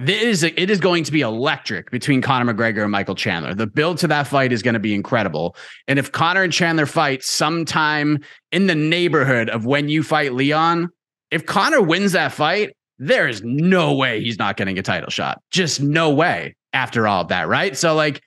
it 0.00 0.08
is 0.10 0.42
it 0.42 0.70
is 0.70 0.78
going 0.80 1.04
to 1.04 1.12
be 1.12 1.22
electric 1.22 1.90
between 1.90 2.22
Conor 2.22 2.52
McGregor 2.52 2.82
and 2.82 2.92
Michael 2.92 3.14
Chandler. 3.14 3.54
The 3.54 3.66
build 3.66 3.98
to 3.98 4.06
that 4.08 4.26
fight 4.26 4.52
is 4.52 4.62
going 4.62 4.74
to 4.74 4.80
be 4.80 4.94
incredible. 4.94 5.56
And 5.88 5.98
if 5.98 6.12
Conor 6.12 6.42
and 6.42 6.52
Chandler 6.52 6.86
fight 6.86 7.22
sometime 7.24 8.18
in 8.52 8.66
the 8.66 8.74
neighborhood 8.74 9.48
of 9.50 9.66
when 9.66 9.88
you 9.88 10.02
fight 10.02 10.34
Leon, 10.34 10.88
if 11.30 11.46
Conor 11.46 11.82
wins 11.82 12.12
that 12.12 12.32
fight, 12.32 12.76
there 12.98 13.28
is 13.28 13.42
no 13.42 13.94
way 13.94 14.20
he's 14.20 14.38
not 14.38 14.56
getting 14.56 14.78
a 14.78 14.82
title 14.82 15.10
shot. 15.10 15.42
Just 15.50 15.80
no 15.80 16.10
way 16.10 16.54
after 16.72 17.08
all 17.08 17.22
of 17.22 17.28
that, 17.28 17.48
right? 17.48 17.76
So 17.76 17.94
like 17.94 18.22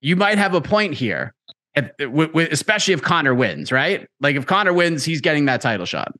you 0.00 0.16
might 0.16 0.38
have 0.38 0.54
a 0.54 0.60
point 0.60 0.94
here, 0.94 1.34
especially 1.74 2.94
if 2.94 3.02
Conor 3.02 3.34
wins, 3.34 3.72
right? 3.72 4.06
Like 4.20 4.36
if 4.36 4.46
Conor 4.46 4.72
wins, 4.72 5.04
he's 5.04 5.20
getting 5.20 5.46
that 5.46 5.60
title 5.60 5.86
shot. 5.86 6.12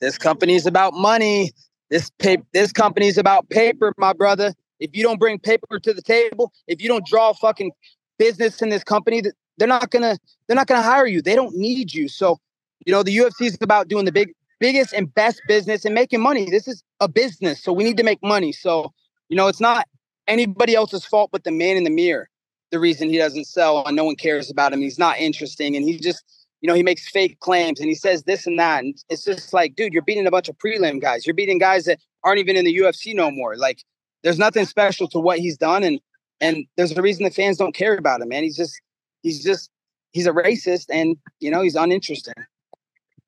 This 0.00 0.18
company 0.18 0.54
is 0.54 0.66
about 0.66 0.94
money. 0.94 1.52
This 1.94 2.10
paper, 2.18 2.42
this 2.52 2.72
company 2.72 3.06
is 3.06 3.18
about 3.18 3.48
paper, 3.50 3.94
my 3.98 4.12
brother. 4.12 4.52
If 4.80 4.96
you 4.96 5.04
don't 5.04 5.20
bring 5.20 5.38
paper 5.38 5.78
to 5.78 5.94
the 5.94 6.02
table, 6.02 6.52
if 6.66 6.82
you 6.82 6.88
don't 6.88 7.06
draw 7.06 7.32
fucking 7.32 7.70
business 8.18 8.60
in 8.62 8.68
this 8.68 8.82
company, 8.82 9.22
they're 9.58 9.68
not 9.68 9.92
gonna 9.92 10.18
they're 10.48 10.56
not 10.56 10.66
gonna 10.66 10.82
hire 10.82 11.06
you. 11.06 11.22
They 11.22 11.36
don't 11.36 11.54
need 11.54 11.94
you. 11.94 12.08
So, 12.08 12.40
you 12.84 12.92
know, 12.92 13.04
the 13.04 13.16
UFC 13.16 13.42
is 13.42 13.56
about 13.60 13.86
doing 13.86 14.06
the 14.06 14.10
big 14.10 14.32
biggest 14.58 14.92
and 14.92 15.14
best 15.14 15.40
business 15.46 15.84
and 15.84 15.94
making 15.94 16.20
money. 16.20 16.50
This 16.50 16.66
is 16.66 16.82
a 16.98 17.06
business, 17.06 17.62
so 17.62 17.72
we 17.72 17.84
need 17.84 17.98
to 17.98 18.02
make 18.02 18.18
money. 18.24 18.50
So, 18.50 18.92
you 19.28 19.36
know, 19.36 19.46
it's 19.46 19.60
not 19.60 19.86
anybody 20.26 20.74
else's 20.74 21.04
fault 21.04 21.30
but 21.30 21.44
the 21.44 21.52
man 21.52 21.76
in 21.76 21.84
the 21.84 21.90
mirror. 21.90 22.28
The 22.72 22.80
reason 22.80 23.08
he 23.08 23.18
doesn't 23.18 23.44
sell 23.44 23.86
and 23.86 23.94
no 23.94 24.02
one 24.02 24.16
cares 24.16 24.50
about 24.50 24.72
him. 24.72 24.80
He's 24.80 24.98
not 24.98 25.18
interesting, 25.18 25.76
and 25.76 25.84
he 25.84 26.00
just 26.00 26.24
you 26.64 26.68
know, 26.68 26.74
he 26.74 26.82
makes 26.82 27.06
fake 27.06 27.38
claims 27.40 27.78
and 27.78 27.90
he 27.90 27.94
says 27.94 28.22
this 28.22 28.46
and 28.46 28.58
that. 28.58 28.82
And 28.82 28.96
it's 29.10 29.22
just 29.22 29.52
like, 29.52 29.76
dude, 29.76 29.92
you're 29.92 30.00
beating 30.00 30.26
a 30.26 30.30
bunch 30.30 30.48
of 30.48 30.56
prelim 30.56 30.98
guys. 30.98 31.26
You're 31.26 31.34
beating 31.34 31.58
guys 31.58 31.84
that 31.84 31.98
aren't 32.22 32.38
even 32.38 32.56
in 32.56 32.64
the 32.64 32.74
UFC 32.74 33.14
no 33.14 33.30
more. 33.30 33.54
Like, 33.54 33.84
there's 34.22 34.38
nothing 34.38 34.64
special 34.64 35.06
to 35.08 35.18
what 35.18 35.38
he's 35.38 35.58
done. 35.58 35.84
And 35.84 36.00
and 36.40 36.64
there's 36.78 36.96
a 36.96 37.02
reason 37.02 37.24
the 37.24 37.30
fans 37.30 37.58
don't 37.58 37.74
care 37.74 37.98
about 37.98 38.22
him, 38.22 38.30
man. 38.30 38.44
He's 38.44 38.56
just 38.56 38.80
he's 39.22 39.44
just 39.44 39.68
he's 40.12 40.26
a 40.26 40.32
racist 40.32 40.86
and 40.88 41.18
you 41.38 41.50
know, 41.50 41.60
he's 41.60 41.74
uninteresting. 41.74 42.32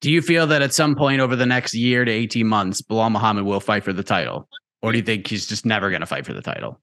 Do 0.01 0.09
you 0.09 0.23
feel 0.23 0.47
that 0.47 0.63
at 0.63 0.73
some 0.73 0.95
point 0.95 1.21
over 1.21 1.35
the 1.35 1.45
next 1.45 1.75
year 1.75 2.05
to 2.05 2.11
18 2.11 2.47
months, 2.47 2.81
Belal 2.81 3.11
Muhammad 3.11 3.43
will 3.45 3.59
fight 3.59 3.83
for 3.83 3.93
the 3.93 4.01
title? 4.01 4.49
Or 4.81 4.91
do 4.91 4.97
you 4.97 5.03
think 5.03 5.27
he's 5.27 5.45
just 5.45 5.63
never 5.63 5.91
going 5.91 6.01
to 6.01 6.07
fight 6.07 6.25
for 6.25 6.33
the 6.33 6.41
title? 6.41 6.81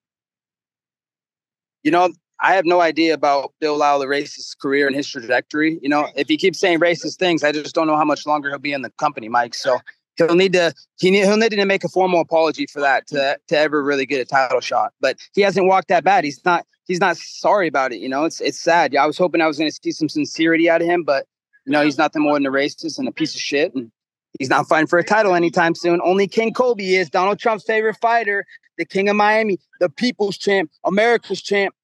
You 1.83 1.90
know, 1.90 2.12
I 2.40 2.55
have 2.55 2.64
no 2.64 2.81
idea 2.81 3.14
about 3.14 3.53
Bill 3.61 3.79
the 3.79 4.07
racist 4.07 4.59
career 4.59 4.87
and 4.87 4.97
his 4.97 5.09
trajectory. 5.09 5.79
You 5.83 5.88
know, 5.88 6.09
if 6.16 6.29
he 6.29 6.37
keeps 6.37 6.59
saying 6.59 6.81
racist 6.81 7.16
things, 7.16 7.44
I 7.44 7.53
just 7.53 7.75
don't 7.75 7.87
know 7.87 7.97
how 7.97 8.05
much 8.05 8.27
longer 8.27 8.51
he'll 8.51 8.59
be 8.59 8.73
in 8.73 8.83
the 8.83 8.90
company, 8.90 9.29
Mike. 9.29 9.55
So 9.55 9.79
he'll 10.16 10.35
need 10.35 10.53
to 10.53 10.73
he 10.99 11.11
need, 11.11 11.25
he'll 11.25 11.37
need 11.37 11.51
to 11.51 11.64
make 11.64 11.85
a 11.85 11.88
formal 11.88 12.20
apology 12.20 12.66
for 12.66 12.81
that 12.81 13.07
to 13.09 13.38
to 13.49 13.59
ever 13.59 13.83
really 13.83 14.07
get 14.07 14.20
a 14.20 14.25
title 14.25 14.61
shot. 14.61 14.92
But 15.01 15.18
he 15.35 15.42
hasn't 15.42 15.66
walked 15.66 15.88
that 15.88 16.05
bad. 16.05 16.25
He's 16.25 16.44
not 16.44 16.66
he's 16.87 17.01
not 17.01 17.16
sorry 17.16 17.68
about 17.68 17.92
it. 17.92 17.99
You 17.99 18.09
know, 18.09 18.25
it's 18.25 18.40
it's 18.40 18.61
sad. 18.61 18.92
Yeah, 18.92 19.05
I 19.05 19.07
was 19.07 19.18
hoping 19.18 19.40
I 19.40 19.47
was 19.47 19.59
going 19.59 19.70
to 19.70 19.79
see 19.83 19.92
some 19.92 20.09
sincerity 20.09 20.68
out 20.68 20.83
of 20.83 20.88
him, 20.88 21.05
but 21.05 21.27
you 21.66 21.73
know, 21.73 21.83
he's 21.83 21.99
nothing 21.99 22.23
more 22.23 22.35
than 22.35 22.47
a 22.47 22.51
racist 22.51 22.99
and 22.99 23.09
a 23.09 23.12
piece 23.12 23.35
of 23.35 23.40
shit. 23.40 23.75
And 23.75 23.90
he's 24.38 24.51
not 24.51 24.68
fighting 24.68 24.87
for 24.87 24.99
a 24.99 25.05
title 25.05 25.35
anytime 25.35 25.75
soon. 25.75 26.01
Only 26.03 26.27
King 26.27 26.53
Colby 26.53 26.97
is 26.97 27.09
Donald 27.09 27.38
Trump's 27.38 27.64
favorite 27.64 27.97
fighter, 28.01 28.44
the 28.77 28.85
King 28.85 29.09
of 29.09 29.16
Miami, 29.16 29.59
the 29.81 29.88
People's 29.88 30.37
Champ, 30.37 30.70
America's 30.85 31.40
Champ. 31.40 31.75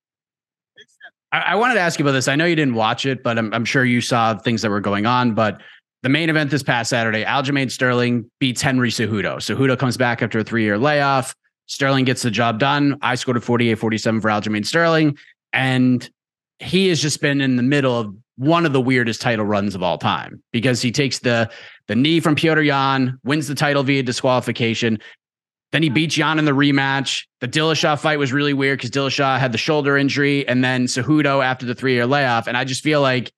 I, 1.33 1.39
I, 1.39 1.55
wanted 1.55 1.75
to 1.75 1.81
ask 1.81 1.99
you 1.99 2.05
about 2.05 2.13
this. 2.13 2.29
I 2.29 2.37
know 2.37 2.45
you 2.45 2.57
didn't 2.57 2.75
watch 2.75 3.07
it, 3.07 3.23
but 3.23 3.39
I'm, 3.39 3.53
I'm 3.55 3.65
sure 3.65 3.85
you 3.85 4.01
saw 4.01 4.37
things 4.37 4.63
that 4.63 4.71
were 4.71 4.81
going 4.81 5.07
on. 5.07 5.35
But 5.35 5.61
the 6.03 6.09
main 6.09 6.31
event 6.31 6.51
this 6.51 6.63
past 6.63 6.91
Saturday, 6.91 7.25
Aljamain 7.25 7.71
Sterling 7.71 8.31
beats 8.39 8.63
Henry 8.63 8.91
Cejudo. 8.91 9.37
Cejudo 9.37 9.79
comes 9.79 9.97
back 9.97 10.23
after 10.23 10.39
a 10.39 10.45
three 10.45 10.65
year 10.65 10.79
layoff. 10.79 11.35
Sterling 11.67 12.05
gets 12.05 12.23
the 12.23 12.31
job 12.31 12.59
done. 12.59 12.99
I 13.03 13.15
scored 13.15 13.37
a 13.37 13.41
48 13.41 13.77
47 13.77 14.21
for 14.21 14.29
Aljamain 14.29 14.67
Sterling. 14.67 15.17
And 15.53 16.09
he 16.59 16.89
has 16.89 17.01
just 17.01 17.21
been 17.21 17.41
in 17.41 17.57
the 17.57 17.63
middle 17.63 17.99
of 17.99 18.15
one 18.37 18.65
of 18.65 18.73
the 18.73 18.81
weirdest 18.81 19.21
title 19.21 19.45
runs 19.45 19.75
of 19.75 19.83
all 19.83 19.99
time 19.99 20.43
because 20.51 20.81
he 20.81 20.91
takes 20.91 21.19
the 21.19 21.51
the 21.89 21.97
knee 21.97 22.21
from 22.21 22.37
Petr 22.37 22.65
Yan, 22.65 23.19
wins 23.25 23.49
the 23.49 23.55
title 23.55 23.83
via 23.83 24.03
disqualification, 24.03 24.99
then 25.73 25.83
he 25.83 25.89
beat 25.89 26.17
Yan 26.17 26.39
in 26.39 26.45
the 26.45 26.53
rematch. 26.53 27.27
The 27.41 27.49
Dillashaw 27.49 27.99
fight 27.99 28.19
was 28.19 28.33
really 28.33 28.53
weird 28.53 28.79
because 28.79 28.91
Dillashaw 28.91 29.39
had 29.39 29.53
the 29.53 29.59
shoulder 29.59 29.97
injury, 29.97 30.47
and 30.47 30.65
then 30.65 30.87
Cejudo 30.87 31.45
after 31.45 31.67
the 31.67 31.75
three 31.75 31.95
year 31.95 32.07
layoff. 32.07 32.49
And 32.49 32.57
I 32.57 32.65
just 32.65 32.83
feel 32.83 33.01
like 33.01 33.33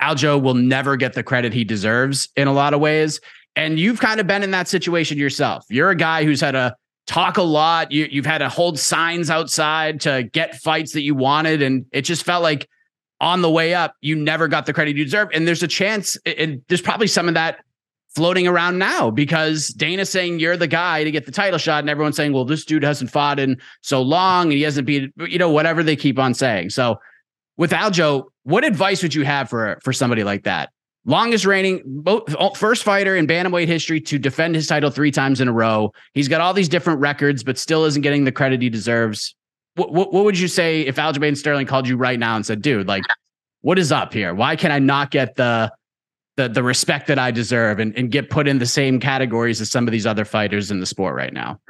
Aljo 0.00 0.40
will 0.40 0.54
never 0.54 0.96
get 0.96 1.14
the 1.14 1.22
credit 1.22 1.52
he 1.52 1.64
deserves 1.64 2.28
in 2.36 2.46
a 2.46 2.52
lot 2.52 2.74
of 2.74 2.80
ways. 2.80 3.20
And 3.56 3.78
you've 3.78 4.00
kind 4.00 4.20
of 4.20 4.26
been 4.26 4.42
in 4.42 4.52
that 4.52 4.68
situation 4.68 5.18
yourself. 5.18 5.64
You're 5.68 5.90
a 5.90 5.96
guy 5.96 6.24
who's 6.24 6.40
had 6.40 6.52
to 6.52 6.76
talk 7.06 7.38
a 7.38 7.42
lot. 7.42 7.90
You, 7.90 8.06
you've 8.10 8.26
had 8.26 8.38
to 8.38 8.48
hold 8.48 8.78
signs 8.78 9.30
outside 9.30 10.00
to 10.02 10.22
get 10.22 10.56
fights 10.56 10.92
that 10.92 11.02
you 11.02 11.14
wanted, 11.14 11.62
and 11.62 11.86
it 11.90 12.02
just 12.02 12.22
felt 12.22 12.42
like 12.42 12.68
on 13.20 13.42
the 13.42 13.50
way 13.50 13.74
up, 13.74 13.94
you 14.00 14.14
never 14.14 14.46
got 14.46 14.66
the 14.66 14.72
credit 14.72 14.96
you 14.96 15.04
deserve. 15.04 15.28
And 15.32 15.48
there's 15.48 15.62
a 15.62 15.68
chance, 15.68 16.16
and 16.24 16.62
there's 16.68 16.82
probably 16.82 17.08
some 17.08 17.26
of 17.26 17.34
that 17.34 17.64
floating 18.18 18.48
around 18.48 18.78
now 18.78 19.10
because 19.10 19.68
Dana's 19.68 20.10
saying 20.10 20.40
you're 20.40 20.56
the 20.56 20.66
guy 20.66 21.04
to 21.04 21.10
get 21.12 21.24
the 21.24 21.30
title 21.30 21.56
shot, 21.56 21.84
and 21.84 21.88
everyone's 21.88 22.16
saying, 22.16 22.32
well, 22.32 22.44
this 22.44 22.64
dude 22.64 22.82
hasn't 22.82 23.12
fought 23.12 23.38
in 23.38 23.60
so 23.80 24.02
long 24.02 24.46
and 24.46 24.54
he 24.54 24.62
hasn't 24.62 24.88
beat, 24.88 25.12
you 25.18 25.38
know, 25.38 25.50
whatever 25.50 25.84
they 25.84 25.94
keep 25.94 26.18
on 26.18 26.34
saying. 26.34 26.70
So 26.70 26.98
with 27.56 27.70
Aljo, 27.70 28.24
what 28.42 28.64
advice 28.64 29.04
would 29.04 29.14
you 29.14 29.24
have 29.24 29.48
for 29.48 29.78
for 29.84 29.92
somebody 29.92 30.24
like 30.24 30.42
that? 30.42 30.70
Longest 31.04 31.44
reigning, 31.46 32.04
first 32.56 32.82
fighter 32.82 33.14
in 33.14 33.28
bantamweight 33.28 33.68
history 33.68 34.00
to 34.00 34.18
defend 34.18 34.56
his 34.56 34.66
title 34.66 34.90
three 34.90 35.12
times 35.12 35.40
in 35.40 35.46
a 35.46 35.52
row. 35.52 35.92
He's 36.12 36.26
got 36.26 36.40
all 36.40 36.52
these 36.52 36.68
different 36.68 36.98
records, 36.98 37.44
but 37.44 37.56
still 37.56 37.84
isn't 37.84 38.02
getting 38.02 38.24
the 38.24 38.32
credit 38.32 38.60
he 38.60 38.68
deserves. 38.68 39.34
What, 39.76 39.92
what, 39.92 40.12
what 40.12 40.24
would 40.24 40.38
you 40.38 40.48
say 40.48 40.80
if 40.82 40.96
Aljamain 40.96 41.36
Sterling 41.36 41.66
called 41.66 41.86
you 41.86 41.96
right 41.96 42.18
now 42.18 42.34
and 42.34 42.44
said, 42.44 42.60
dude, 42.62 42.88
like, 42.88 43.04
what 43.60 43.78
is 43.78 43.92
up 43.92 44.12
here? 44.12 44.34
Why 44.34 44.56
can 44.56 44.72
I 44.72 44.80
not 44.80 45.10
get 45.12 45.36
the 45.36 45.72
the 46.38 46.48
the 46.48 46.62
respect 46.62 47.08
that 47.08 47.18
I 47.18 47.30
deserve 47.32 47.80
and, 47.80 47.94
and 47.98 48.10
get 48.10 48.30
put 48.30 48.46
in 48.46 48.58
the 48.58 48.66
same 48.66 49.00
categories 49.00 49.60
as 49.60 49.70
some 49.70 49.86
of 49.86 49.92
these 49.92 50.06
other 50.06 50.24
fighters 50.24 50.70
in 50.70 50.78
the 50.78 50.86
sport 50.86 51.16
right 51.16 51.32
now. 51.32 51.60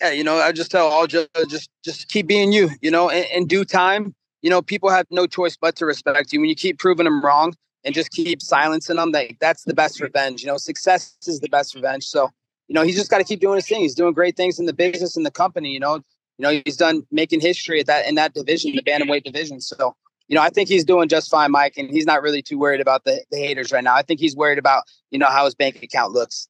Yeah, 0.00 0.12
you 0.12 0.24
know, 0.24 0.38
I 0.38 0.50
just 0.50 0.70
tell 0.70 0.88
all 0.88 1.06
just 1.06 1.28
just 1.48 1.70
just 1.84 2.08
keep 2.08 2.26
being 2.26 2.50
you. 2.50 2.70
You 2.80 2.90
know, 2.90 3.10
in, 3.10 3.24
in 3.24 3.46
due 3.46 3.66
time, 3.66 4.14
you 4.40 4.48
know, 4.48 4.62
people 4.62 4.88
have 4.88 5.06
no 5.10 5.26
choice 5.26 5.56
but 5.60 5.76
to 5.76 5.86
respect 5.86 6.32
you. 6.32 6.40
When 6.40 6.48
you 6.48 6.56
keep 6.56 6.78
proving 6.78 7.04
them 7.04 7.22
wrong 7.22 7.52
and 7.84 7.94
just 7.94 8.10
keep 8.10 8.40
silencing 8.40 8.96
them, 8.96 9.12
that 9.12 9.32
that's 9.38 9.64
the 9.64 9.74
best 9.74 10.00
revenge. 10.00 10.40
You 10.40 10.48
know, 10.48 10.56
success 10.56 11.16
is 11.26 11.40
the 11.40 11.48
best 11.50 11.74
revenge. 11.74 12.04
So, 12.04 12.30
you 12.68 12.74
know, 12.74 12.82
he's 12.82 12.96
just 12.96 13.10
got 13.10 13.18
to 13.18 13.24
keep 13.24 13.40
doing 13.40 13.56
his 13.56 13.68
thing. 13.68 13.82
He's 13.82 13.94
doing 13.94 14.14
great 14.14 14.34
things 14.34 14.58
in 14.58 14.64
the 14.64 14.72
business 14.72 15.14
and 15.14 15.26
the 15.26 15.30
company. 15.30 15.72
You 15.72 15.80
know, 15.80 15.96
you 16.38 16.42
know, 16.42 16.62
he's 16.64 16.78
done 16.78 17.06
making 17.10 17.40
history 17.40 17.80
at 17.80 17.86
that 17.86 18.08
in 18.08 18.14
that 18.14 18.32
division, 18.32 18.74
the 18.74 18.82
bantamweight 18.82 19.24
division. 19.24 19.60
So, 19.60 19.94
you 20.30 20.36
know, 20.36 20.42
I 20.42 20.48
think 20.48 20.68
he's 20.68 20.84
doing 20.84 21.08
just 21.08 21.28
fine, 21.28 21.50
Mike, 21.50 21.74
and 21.76 21.90
he's 21.90 22.06
not 22.06 22.22
really 22.22 22.40
too 22.40 22.56
worried 22.56 22.80
about 22.80 23.04
the, 23.04 23.20
the 23.32 23.36
haters 23.36 23.72
right 23.72 23.82
now. 23.82 23.96
I 23.96 24.02
think 24.02 24.20
he's 24.20 24.36
worried 24.36 24.58
about, 24.58 24.84
you 25.10 25.18
know, 25.18 25.26
how 25.26 25.44
his 25.44 25.56
bank 25.56 25.82
account 25.82 26.12
looks. 26.12 26.48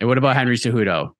And 0.00 0.08
what 0.08 0.16
about 0.16 0.34
Henry 0.34 0.56
Cejudo? 0.56 1.10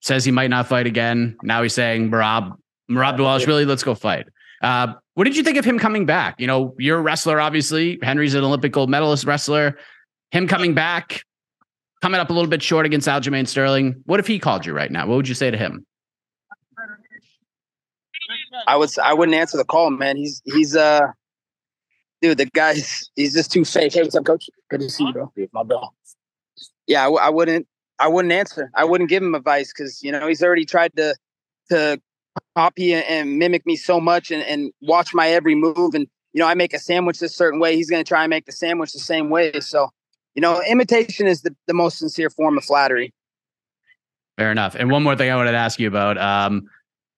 Says 0.00 0.24
he 0.24 0.30
might 0.30 0.48
not 0.48 0.66
fight 0.66 0.86
again. 0.86 1.36
Now 1.42 1.62
he's 1.62 1.74
saying, 1.74 2.10
Merab, 2.10 2.56
Merab 2.90 3.46
really, 3.46 3.66
let's 3.66 3.84
go 3.84 3.94
fight. 3.94 4.28
Uh, 4.62 4.94
what 5.12 5.24
did 5.24 5.36
you 5.36 5.42
think 5.42 5.58
of 5.58 5.64
him 5.64 5.78
coming 5.78 6.06
back? 6.06 6.40
You 6.40 6.46
know, 6.46 6.74
you're 6.78 6.98
a 6.98 7.02
wrestler, 7.02 7.38
obviously. 7.38 7.98
Henry's 8.02 8.32
an 8.32 8.42
Olympic 8.42 8.72
gold 8.72 8.88
medalist 8.88 9.26
wrestler. 9.26 9.76
Him 10.30 10.48
coming 10.48 10.72
back, 10.72 11.24
coming 12.00 12.18
up 12.18 12.30
a 12.30 12.32
little 12.32 12.48
bit 12.48 12.62
short 12.62 12.86
against 12.86 13.06
Aljamain 13.06 13.46
Sterling. 13.46 14.02
What 14.06 14.20
if 14.20 14.26
he 14.26 14.38
called 14.38 14.64
you 14.64 14.72
right 14.72 14.90
now? 14.90 15.06
What 15.06 15.16
would 15.16 15.28
you 15.28 15.34
say 15.34 15.50
to 15.50 15.58
him? 15.58 15.84
I 18.66 18.76
would 18.76 18.90
I 18.98 19.14
wouldn't 19.14 19.36
answer 19.36 19.56
the 19.56 19.64
call, 19.64 19.90
man. 19.90 20.16
He's 20.16 20.42
he's 20.44 20.76
uh 20.76 21.08
dude, 22.22 22.38
the 22.38 22.46
guy's 22.46 23.10
he's 23.16 23.34
just 23.34 23.52
too 23.52 23.64
fake. 23.64 23.94
Hey, 23.94 24.02
what's 24.02 24.14
up, 24.14 24.24
coach? 24.24 24.48
Good 24.70 24.80
to 24.80 24.90
see 24.90 25.04
you, 25.04 25.12
bro. 25.12 25.32
My 25.52 25.62
bro. 25.62 25.92
Yeah, 26.86 27.02
I 27.02 27.04
w- 27.04 27.20
I 27.20 27.28
wouldn't 27.30 27.66
I 27.98 28.08
wouldn't 28.08 28.32
answer. 28.32 28.70
I 28.74 28.84
wouldn't 28.84 29.10
give 29.10 29.22
him 29.22 29.34
advice 29.34 29.72
because 29.72 30.02
you 30.02 30.12
know 30.12 30.26
he's 30.26 30.42
already 30.42 30.64
tried 30.64 30.94
to 30.96 31.14
to 31.70 32.00
copy 32.56 32.94
and 32.94 33.38
mimic 33.38 33.66
me 33.66 33.76
so 33.76 34.00
much 34.00 34.30
and, 34.30 34.42
and 34.42 34.72
watch 34.80 35.14
my 35.14 35.28
every 35.28 35.54
move. 35.54 35.94
And 35.94 36.06
you 36.32 36.40
know, 36.40 36.46
I 36.46 36.54
make 36.54 36.74
a 36.74 36.78
sandwich 36.78 37.20
a 37.22 37.28
certain 37.28 37.60
way. 37.60 37.76
He's 37.76 37.90
going 37.90 38.02
to 38.02 38.08
try 38.08 38.22
and 38.22 38.30
make 38.30 38.46
the 38.46 38.52
sandwich 38.52 38.92
the 38.92 38.98
same 38.98 39.30
way. 39.30 39.52
So, 39.60 39.90
you 40.34 40.40
know, 40.40 40.62
imitation 40.62 41.26
is 41.26 41.42
the, 41.42 41.54
the 41.66 41.74
most 41.74 41.98
sincere 41.98 42.30
form 42.30 42.56
of 42.56 42.64
flattery. 42.64 43.12
Fair 44.38 44.52
enough. 44.52 44.74
And 44.74 44.90
one 44.90 45.02
more 45.02 45.16
thing 45.16 45.30
I 45.30 45.36
wanted 45.36 45.52
to 45.52 45.58
ask 45.58 45.78
you 45.80 45.88
about. 45.88 46.18
Um, 46.18 46.68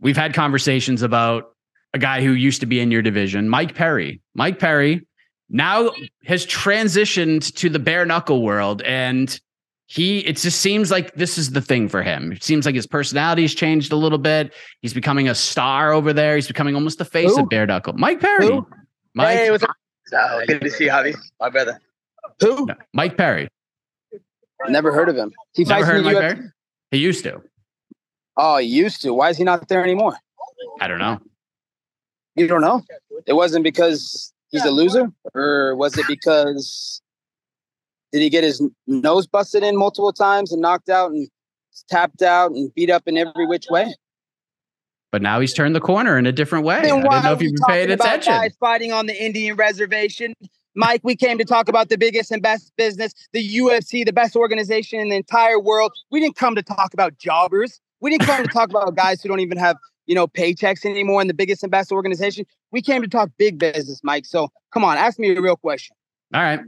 we've 0.02 0.16
had 0.16 0.34
conversations 0.34 1.00
about 1.00 1.54
a 1.94 1.98
guy 1.98 2.22
who 2.22 2.32
used 2.32 2.60
to 2.60 2.66
be 2.66 2.80
in 2.80 2.90
your 2.90 3.02
division, 3.02 3.48
Mike 3.48 3.74
Perry. 3.74 4.20
Mike 4.34 4.58
Perry 4.58 5.06
now 5.48 5.90
has 6.24 6.44
transitioned 6.46 7.54
to 7.54 7.70
the 7.70 7.78
bare 7.78 8.04
knuckle 8.04 8.42
world 8.42 8.82
and 8.82 9.40
he 9.86 10.20
it 10.20 10.38
just 10.38 10.60
seems 10.60 10.90
like 10.90 11.14
this 11.14 11.36
is 11.36 11.50
the 11.50 11.60
thing 11.60 11.88
for 11.88 12.02
him. 12.02 12.32
It 12.32 12.42
seems 12.42 12.64
like 12.64 12.74
his 12.74 12.86
personality's 12.86 13.54
changed 13.54 13.92
a 13.92 13.96
little 13.96 14.18
bit. 14.18 14.54
He's 14.80 14.94
becoming 14.94 15.28
a 15.28 15.34
star 15.34 15.92
over 15.92 16.12
there. 16.14 16.34
He's 16.34 16.46
becoming 16.46 16.74
almost 16.74 16.98
the 16.98 17.04
face 17.04 17.34
Who? 17.34 17.42
of 17.42 17.50
bare 17.50 17.66
knuckle. 17.66 17.92
Mike 17.94 18.20
Perry. 18.20 18.46
Who? 18.46 18.66
Mike. 19.14 19.36
Hey, 19.36 19.50
what's 19.50 19.64
up? 19.64 19.70
Oh, 20.14 20.42
good 20.46 20.62
to 20.62 20.70
see 20.70 20.84
you, 20.84 20.90
Javi. 20.90 21.14
My 21.40 21.50
brother. 21.50 21.78
Who? 22.40 22.68
Mike 22.94 23.18
Perry. 23.18 23.48
Never 24.68 24.92
heard 24.92 25.10
of 25.10 25.16
him. 25.16 25.32
He 25.54 25.64
Never 25.64 25.84
heard 25.84 25.98
of 25.98 26.04
Mike 26.04 26.16
Perry? 26.16 26.40
He 26.90 26.98
used 26.98 27.24
to. 27.24 27.42
Oh, 28.36 28.56
he 28.58 28.66
used 28.66 29.02
to. 29.02 29.12
Why 29.12 29.30
is 29.30 29.36
he 29.36 29.44
not 29.44 29.68
there 29.68 29.82
anymore? 29.82 30.16
I 30.80 30.88
don't 30.88 30.98
know. 30.98 31.20
You 32.34 32.46
don't 32.46 32.62
know? 32.62 32.82
It 33.26 33.34
wasn't 33.34 33.64
because 33.64 34.32
he's 34.50 34.64
a 34.64 34.70
loser, 34.70 35.12
or 35.34 35.76
was 35.76 35.98
it 35.98 36.06
because 36.08 37.02
did 38.12 38.22
he 38.22 38.30
get 38.30 38.44
his 38.44 38.62
nose 38.86 39.26
busted 39.26 39.62
in 39.62 39.76
multiple 39.76 40.12
times 40.12 40.52
and 40.52 40.62
knocked 40.62 40.88
out 40.88 41.10
and 41.10 41.28
tapped 41.88 42.22
out 42.22 42.52
and 42.52 42.72
beat 42.74 42.90
up 42.90 43.02
in 43.06 43.16
every 43.16 43.46
which 43.46 43.66
way? 43.70 43.94
But 45.10 45.20
now 45.20 45.40
he's 45.40 45.52
turned 45.52 45.76
the 45.76 45.80
corner 45.80 46.16
in 46.16 46.24
a 46.24 46.32
different 46.32 46.64
way. 46.64 46.76
I 46.76 46.82
didn't 46.82 47.04
know 47.04 47.32
if 47.32 47.42
you've 47.42 47.52
been 47.52 47.64
paying 47.68 47.90
attention. 47.90 48.32
Guys 48.32 48.56
fighting 48.58 48.92
on 48.92 49.06
the 49.06 49.22
Indian 49.22 49.56
reservation. 49.56 50.32
Mike, 50.74 51.02
we 51.04 51.14
came 51.14 51.36
to 51.36 51.44
talk 51.44 51.68
about 51.68 51.90
the 51.90 51.98
biggest 51.98 52.30
and 52.30 52.42
best 52.42 52.72
business, 52.78 53.12
the 53.32 53.56
UFC, 53.56 54.06
the 54.06 54.12
best 54.12 54.36
organization 54.36 55.00
in 55.00 55.10
the 55.10 55.16
entire 55.16 55.60
world. 55.60 55.92
We 56.10 56.18
didn't 56.20 56.36
come 56.36 56.54
to 56.54 56.62
talk 56.62 56.94
about 56.94 57.18
jobbers. 57.18 57.78
We 58.02 58.10
didn't 58.10 58.26
come 58.26 58.42
to 58.42 58.48
talk 58.52 58.68
about 58.68 58.94
guys 58.96 59.22
who 59.22 59.28
don't 59.28 59.40
even 59.40 59.56
have, 59.56 59.76
you 60.06 60.14
know, 60.14 60.26
paychecks 60.26 60.84
anymore 60.84 61.22
in 61.22 61.28
the 61.28 61.34
biggest 61.34 61.62
and 61.62 61.70
best 61.70 61.92
organization. 61.92 62.44
We 62.72 62.82
came 62.82 63.00
to 63.00 63.08
talk 63.08 63.30
big 63.38 63.58
business, 63.58 64.00
Mike. 64.02 64.26
So 64.26 64.48
come 64.72 64.84
on, 64.84 64.98
ask 64.98 65.18
me 65.18 65.34
a 65.34 65.40
real 65.40 65.56
question. 65.56 65.96
All 66.34 66.42
right. 66.42 66.60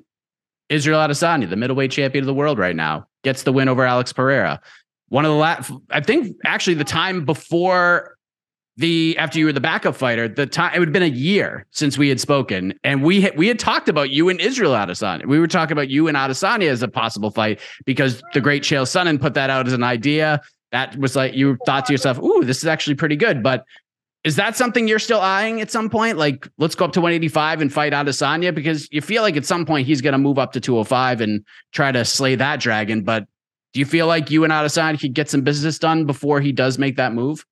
Israel 0.71 1.01
Adesanya, 1.01 1.51
the 1.51 1.57
middleweight 1.57 1.91
champion 1.91 2.23
of 2.23 2.27
the 2.27 2.35
world 2.35 2.59
right 2.59 2.77
now, 2.77 3.07
gets 3.23 3.43
the 3.43 3.53
win 3.53 3.69
over 3.69 3.85
Alex 3.85 4.13
Pereira. 4.13 4.61
One 5.09 5.25
of 5.25 5.31
the 5.31 5.37
last, 5.37 5.71
I 5.91 6.01
think 6.01 6.37
actually 6.47 6.75
the 6.75 6.85
time 6.85 7.25
before 7.25 8.17
the 8.77 9.17
after 9.19 9.39
you 9.39 9.47
were 9.47 9.53
the 9.53 9.61
backup 9.61 9.95
fighter, 9.95 10.27
the 10.27 10.47
time 10.47 10.73
it 10.75 10.79
would 10.79 10.89
have 10.89 10.93
been 10.93 11.03
a 11.03 11.07
year 11.07 11.67
since 11.71 11.97
we 11.97 12.09
had 12.09 12.21
spoken, 12.21 12.75
and 12.83 13.05
we 13.05 13.21
had, 13.21 13.37
we 13.37 13.47
had 13.47 13.59
talked 13.59 13.89
about 13.89 14.11
you 14.11 14.29
and 14.29 14.41
Israel 14.41 14.73
Adesanya. 14.73 15.27
We 15.27 15.39
were 15.39 15.47
talking 15.47 15.73
about 15.73 15.91
you 15.91 16.09
and 16.09 16.17
Adesanya 16.17 16.69
as 16.69 16.83
a 16.83 16.89
possible 16.89 17.31
fight 17.31 17.61
because 17.85 18.21
the 18.33 18.41
great 18.41 18.65
Chael 18.65 18.83
Sonnen 18.83 19.21
put 19.21 19.35
that 19.35 19.49
out 19.49 19.67
as 19.69 19.73
an 19.73 19.85
idea. 19.85 20.41
That 20.75 20.97
was 20.99 21.15
like 21.15 21.35
you 21.35 21.57
thought 21.67 21.87
to 21.87 21.93
yourself, 21.93 22.19
"Ooh, 22.19 22.43
this 22.45 22.59
is 22.59 22.67
actually 22.67 22.97
pretty 22.97 23.15
good." 23.15 23.45
But 23.45 23.65
is 24.25 24.35
that 24.35 24.57
something 24.57 24.89
you're 24.89 24.99
still 24.99 25.21
eyeing 25.21 25.61
at 25.61 25.71
some 25.71 25.89
point? 25.89 26.19
Like, 26.19 26.49
let's 26.59 26.75
go 26.75 26.87
up 26.87 26.93
to 26.95 27.01
185 27.01 27.61
and 27.61 27.73
fight 27.73 27.93
Adesanya 27.93 28.53
because 28.53 28.89
you 28.91 29.01
feel 29.01 29.23
like 29.23 29.37
at 29.37 29.45
some 29.45 29.65
point 29.65 29.87
he's 29.87 30.01
going 30.01 30.15
to 30.15 30.19
move 30.19 30.37
up 30.37 30.53
to 30.55 30.61
205 30.61 31.21
and 31.21 31.45
try 31.73 31.93
to 31.93 32.05
slay 32.05 32.35
that 32.35 32.59
dragon. 32.59 33.05
But 33.05 33.27
do 33.73 33.79
you 33.79 33.87
feel 33.87 34.09
like 34.09 34.33
you 34.33 34.43
and 34.43 34.53
Adesanya 34.53 35.01
could 35.01 35.15
get 35.15 35.31
some 35.31 35.43
business 35.43 35.79
done 35.79 36.07
before 36.07 36.41
he 36.41 36.51
does 36.51 36.77
make 36.77 36.97
that 36.97 37.13
move? 37.13 37.47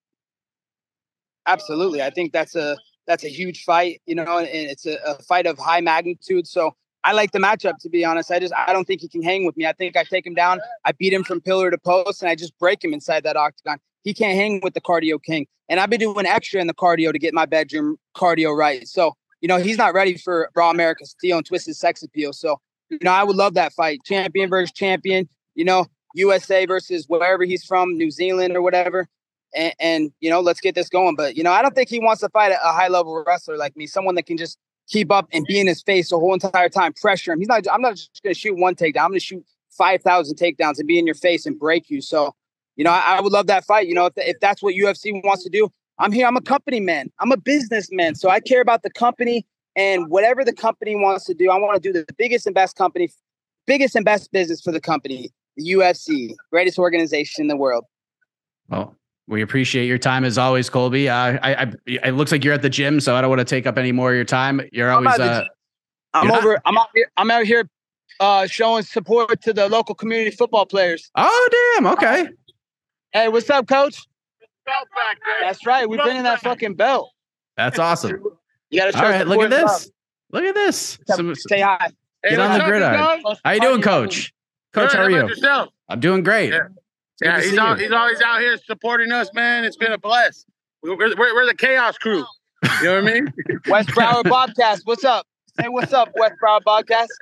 Absolutely. 1.47 2.03
I 2.03 2.11
think 2.11 2.33
that's 2.33 2.57
a 2.57 2.77
that's 3.07 3.23
a 3.23 3.29
huge 3.29 3.63
fight, 3.63 4.03
you 4.07 4.17
know, 4.17 4.39
and 4.39 4.49
it's 4.49 4.85
a, 4.85 4.97
a, 5.07 5.23
fight 5.23 5.47
of 5.47 5.59
high 5.59 5.81
magnitude. 5.81 6.49
So 6.49 6.75
I 7.05 7.13
like 7.13 7.33
the 7.33 7.39
matchup 7.39 7.79
to 7.81 7.89
be 7.89 8.05
honest. 8.05 8.31
I 8.31 8.39
just 8.39 8.55
I 8.55 8.73
don't 8.73 8.85
think 8.85 9.01
he 9.01 9.09
can 9.09 9.23
hang 9.23 9.45
with 9.45 9.57
me. 9.57 9.67
I 9.67 9.73
think 9.73 9.97
I 9.97 10.05
take 10.05 10.27
him 10.27 10.35
down. 10.35 10.61
I 10.85 10.93
beat 10.93 11.13
him 11.13 11.25
from 11.25 11.41
pillar 11.41 11.71
to 11.71 11.79
post 11.79 12.23
and 12.23 12.31
I 12.31 12.35
just 12.35 12.57
break 12.59 12.85
him 12.85 12.93
inside 12.93 13.25
that 13.25 13.37
octagon. 13.37 13.79
He 14.05 14.15
can't 14.15 14.37
hang 14.37 14.61
with 14.63 14.75
the 14.75 14.81
cardio 14.81 15.23
king. 15.23 15.47
And 15.69 15.81
I've 15.81 15.91
been 15.91 16.01
doing 16.01 16.27
extra 16.27 16.61
in 16.61 16.67
the 16.67 16.75
cardio 16.75 17.13
to 17.13 17.19
get 17.19 17.35
my 17.35 17.47
bedroom 17.47 17.97
cardio 18.17 18.57
right. 18.57 18.87
So, 18.87 19.15
you 19.41 19.49
know, 19.49 19.59
he's 19.59 19.79
not 19.79 19.95
ready 19.95 20.17
for 20.17 20.51
Raw 20.55 20.71
America 20.71 21.07
Steel 21.07 21.39
and 21.39 21.47
Twisted 21.47 21.77
Sex 21.77 22.03
Appeal. 22.03 22.33
So, 22.33 22.61
you 22.91 22.99
know, 23.03 23.13
I 23.13 23.25
would 23.25 23.37
love 23.37 23.55
that 23.55 23.73
fight. 23.73 24.01
Champion 24.05 24.51
versus 24.51 24.73
champion, 24.73 25.29
you 25.55 25.65
know, 25.65 25.87
USA 26.15 26.67
versus 26.67 27.07
wherever 27.09 27.45
he's 27.45 27.65
from, 27.65 27.97
New 27.97 28.11
Zealand 28.11 28.57
or 28.57 28.63
whatever 28.63 29.09
and, 29.55 29.75
and, 29.81 30.13
you 30.21 30.31
know, 30.31 30.41
let's 30.41 30.61
get 30.61 30.75
this 30.75 30.89
going. 30.89 31.15
But 31.17 31.37
you 31.37 31.43
know, 31.43 31.53
I 31.53 31.63
don't 31.63 31.75
think 31.75 31.89
he 31.89 31.99
wants 31.99 32.21
to 32.21 32.29
fight 32.31 32.53
a, 32.53 32.63
a 32.63 32.73
high 32.73 32.89
level 32.89 33.23
wrestler 33.27 33.57
like 33.57 33.77
me, 33.77 33.87
someone 33.87 34.15
that 34.17 34.27
can 34.27 34.37
just 34.37 34.59
keep 34.93 35.11
up 35.11 35.29
and 35.33 35.45
be 35.47 35.59
in 35.59 35.67
his 35.67 35.83
face 35.83 36.11
the 36.11 36.19
whole 36.19 36.35
entire 36.35 36.69
time, 36.69 36.93
pressure 36.93 37.33
him. 37.33 37.39
He's 37.39 37.49
not. 37.49 37.65
I'm 37.73 37.81
not 37.81 37.97
just 37.97 38.23
going 38.23 38.35
to 38.35 38.39
shoot 38.39 38.57
one 38.57 38.75
takedown. 38.75 39.05
I'm 39.05 39.11
going 39.11 39.15
to 39.15 39.21
shoot 39.21 39.45
five 39.71 40.03
thousand 40.03 40.37
takedowns 40.37 40.79
and 40.79 40.87
be 40.87 40.99
in 40.99 41.07
your 41.07 41.15
face 41.15 41.47
and 41.47 41.59
break 41.59 41.91
you. 41.91 42.01
So, 42.01 42.35
you 42.77 42.85
know, 42.85 42.91
I, 42.91 43.17
I 43.17 43.21
would 43.21 43.33
love 43.33 43.47
that 43.47 43.65
fight. 43.65 43.89
You 43.89 43.95
know, 43.95 44.07
if 44.07 44.13
if 44.17 44.39
that's 44.41 44.63
what 44.63 44.75
UFC 44.75 45.25
wants 45.25 45.43
to 45.45 45.51
do, 45.51 45.71
I'm 45.99 46.13
here. 46.13 46.27
I'm 46.27 46.37
a 46.37 46.43
company 46.43 46.81
man. 46.81 47.11
I'm 47.19 47.33
a 47.33 47.37
businessman. 47.37 48.15
So 48.15 48.29
I 48.29 48.41
care 48.41 48.61
about 48.61 48.83
the 48.83 48.91
company 48.91 49.47
and 49.75 50.09
whatever 50.11 50.45
the 50.45 50.53
company 50.53 50.95
wants 50.95 51.25
to 51.25 51.35
do. 51.35 51.51
I 51.51 51.57
want 51.59 51.83
to 51.83 51.93
do 51.93 51.93
the 51.93 52.07
biggest 52.17 52.47
and 52.47 52.55
best 52.55 52.77
company, 52.77 53.11
biggest 53.67 53.97
and 53.97 54.05
best 54.05 54.31
business 54.31 54.61
for 54.61 54.73
the 54.73 54.81
company. 54.81 55.31
The 55.57 55.73
UFC, 55.73 56.35
greatest 56.51 56.79
organization 56.79 57.43
in 57.43 57.49
the 57.49 57.57
world. 57.57 57.85
Well, 58.69 58.97
we 59.29 59.43
appreciate 59.43 59.87
your 59.87 59.99
time 59.99 60.25
as 60.25 60.39
always, 60.39 60.69
Colby. 60.69 61.09
Uh, 61.09 61.39
I, 61.43 61.55
I, 61.55 61.73
it 61.87 62.13
looks 62.13 62.33
like 62.33 62.45
you're 62.45 62.55
at 62.55 62.63
the 62.63 62.71
gym, 62.71 63.01
so 63.01 63.17
I 63.17 63.21
don't 63.21 63.31
want 63.31 63.41
to 63.41 63.45
take 63.45 63.67
up 63.67 63.79
any 63.79 63.93
more 63.93 64.11
of 64.11 64.17
your 64.17 64.25
time. 64.25 64.61
You're 64.73 64.91
always. 64.91 65.19
I'm, 65.19 65.21
uh, 65.21 65.45
I'm 66.15 66.31
over. 66.31 66.61
I'm 66.65 66.77
out 66.77 66.89
here. 66.95 67.11
I'm 67.17 67.31
out 67.31 67.45
here, 67.45 67.69
uh, 68.21 68.47
showing 68.47 68.83
support 68.83 69.41
to 69.43 69.53
the 69.53 69.69
local 69.69 69.95
community 69.95 70.31
football 70.31 70.67
players. 70.67 71.11
Oh 71.15 71.75
damn! 71.77 71.87
Okay. 71.87 72.29
Hey, 73.13 73.29
what's 73.29 73.49
up, 73.51 73.69
coach? 73.69 74.07
Belt 74.65 74.89
back, 74.95 75.19
That's 75.41 75.67
right. 75.67 75.89
We've 75.89 76.03
been 76.03 76.17
in 76.17 76.23
that 76.23 76.41
fucking 76.41 76.75
belt. 76.75 77.11
That's 77.57 77.79
awesome. 77.79 78.23
You 78.71 78.81
got 78.81 78.93
to 78.93 78.99
All 78.99 79.11
right, 79.11 79.27
look 79.27 79.41
at 79.41 79.51
this. 79.51 79.91
Look 80.31 80.45
at 80.45 80.55
this. 80.55 80.99
Some, 81.09 81.35
Say 81.35 81.61
hi. 81.61 81.91
Get 82.23 82.33
hey, 82.33 82.37
on 82.39 82.59
the 82.59 82.65
gridiron. 82.65 83.23
How 83.45 83.51
you 83.51 83.61
doing, 83.61 83.83
Coach? 83.83 84.33
Coach, 84.73 84.95
how 84.95 85.03
are 85.03 85.11
you? 85.11 85.29
I'm 85.89 86.01
doing 86.01 86.23
great. 86.23 86.53
Yeah. 86.53 86.69
Yeah, 87.21 87.41
he's 87.41 87.59
all, 87.59 87.77
he's 87.77 87.93
always 87.93 88.21
out 88.21 88.41
here 88.41 88.57
supporting 88.57 89.13
us, 89.13 89.31
man. 89.35 89.65
It's 89.65 89.77
been 89.77 89.93
a 89.93 89.99
bless. 89.99 90.45
We're, 90.83 90.97
we're, 90.97 91.17
we're 91.17 91.47
the 91.47 91.55
chaos 91.55 91.97
crew. 91.99 92.25
You 92.81 92.85
know 92.85 93.03
what 93.03 93.11
I 93.11 93.15
mean? 93.15 93.33
West 93.69 93.89
Broward 93.91 94.29
Bobcats. 94.29 94.83
What's 94.85 95.05
up? 95.05 95.27
Say 95.61 95.69
what's 95.69 95.93
up, 95.93 96.11
West 96.17 96.35
Broward 96.43 96.63
Bobcats. 96.65 97.17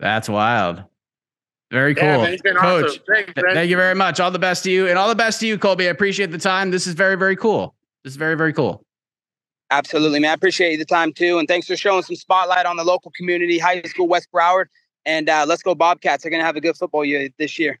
That's 0.00 0.28
wild. 0.28 0.82
Very 1.70 1.94
cool. 1.94 2.04
Yeah, 2.04 2.18
man, 2.18 2.38
Coach, 2.38 2.84
awesome. 2.84 3.02
Thanks, 3.12 3.32
thank 3.52 3.70
you 3.70 3.76
very 3.76 3.94
much. 3.94 4.20
All 4.20 4.30
the 4.30 4.38
best 4.38 4.62
to 4.64 4.70
you 4.70 4.86
and 4.86 4.98
all 4.98 5.08
the 5.08 5.16
best 5.16 5.40
to 5.40 5.46
you, 5.46 5.58
Colby. 5.58 5.86
I 5.86 5.90
appreciate 5.90 6.30
the 6.30 6.38
time. 6.38 6.70
This 6.70 6.86
is 6.86 6.94
very, 6.94 7.16
very 7.16 7.36
cool. 7.36 7.74
This 8.04 8.12
is 8.12 8.16
very, 8.16 8.36
very 8.36 8.52
cool. 8.52 8.84
Absolutely, 9.70 10.20
man. 10.20 10.30
I 10.30 10.34
appreciate 10.34 10.76
the 10.76 10.84
time 10.84 11.12
too. 11.12 11.38
And 11.38 11.48
thanks 11.48 11.66
for 11.66 11.76
showing 11.76 12.04
some 12.04 12.14
spotlight 12.14 12.66
on 12.66 12.76
the 12.76 12.84
local 12.84 13.10
community, 13.16 13.58
high 13.58 13.82
school, 13.82 14.06
West 14.06 14.28
Broward. 14.32 14.66
And 15.04 15.28
uh, 15.28 15.44
let's 15.46 15.62
go 15.62 15.74
Bobcats. 15.74 16.22
They're 16.22 16.30
going 16.30 16.40
to 16.40 16.46
have 16.46 16.56
a 16.56 16.60
good 16.60 16.76
football 16.76 17.04
year 17.04 17.28
this 17.38 17.58
year. 17.58 17.80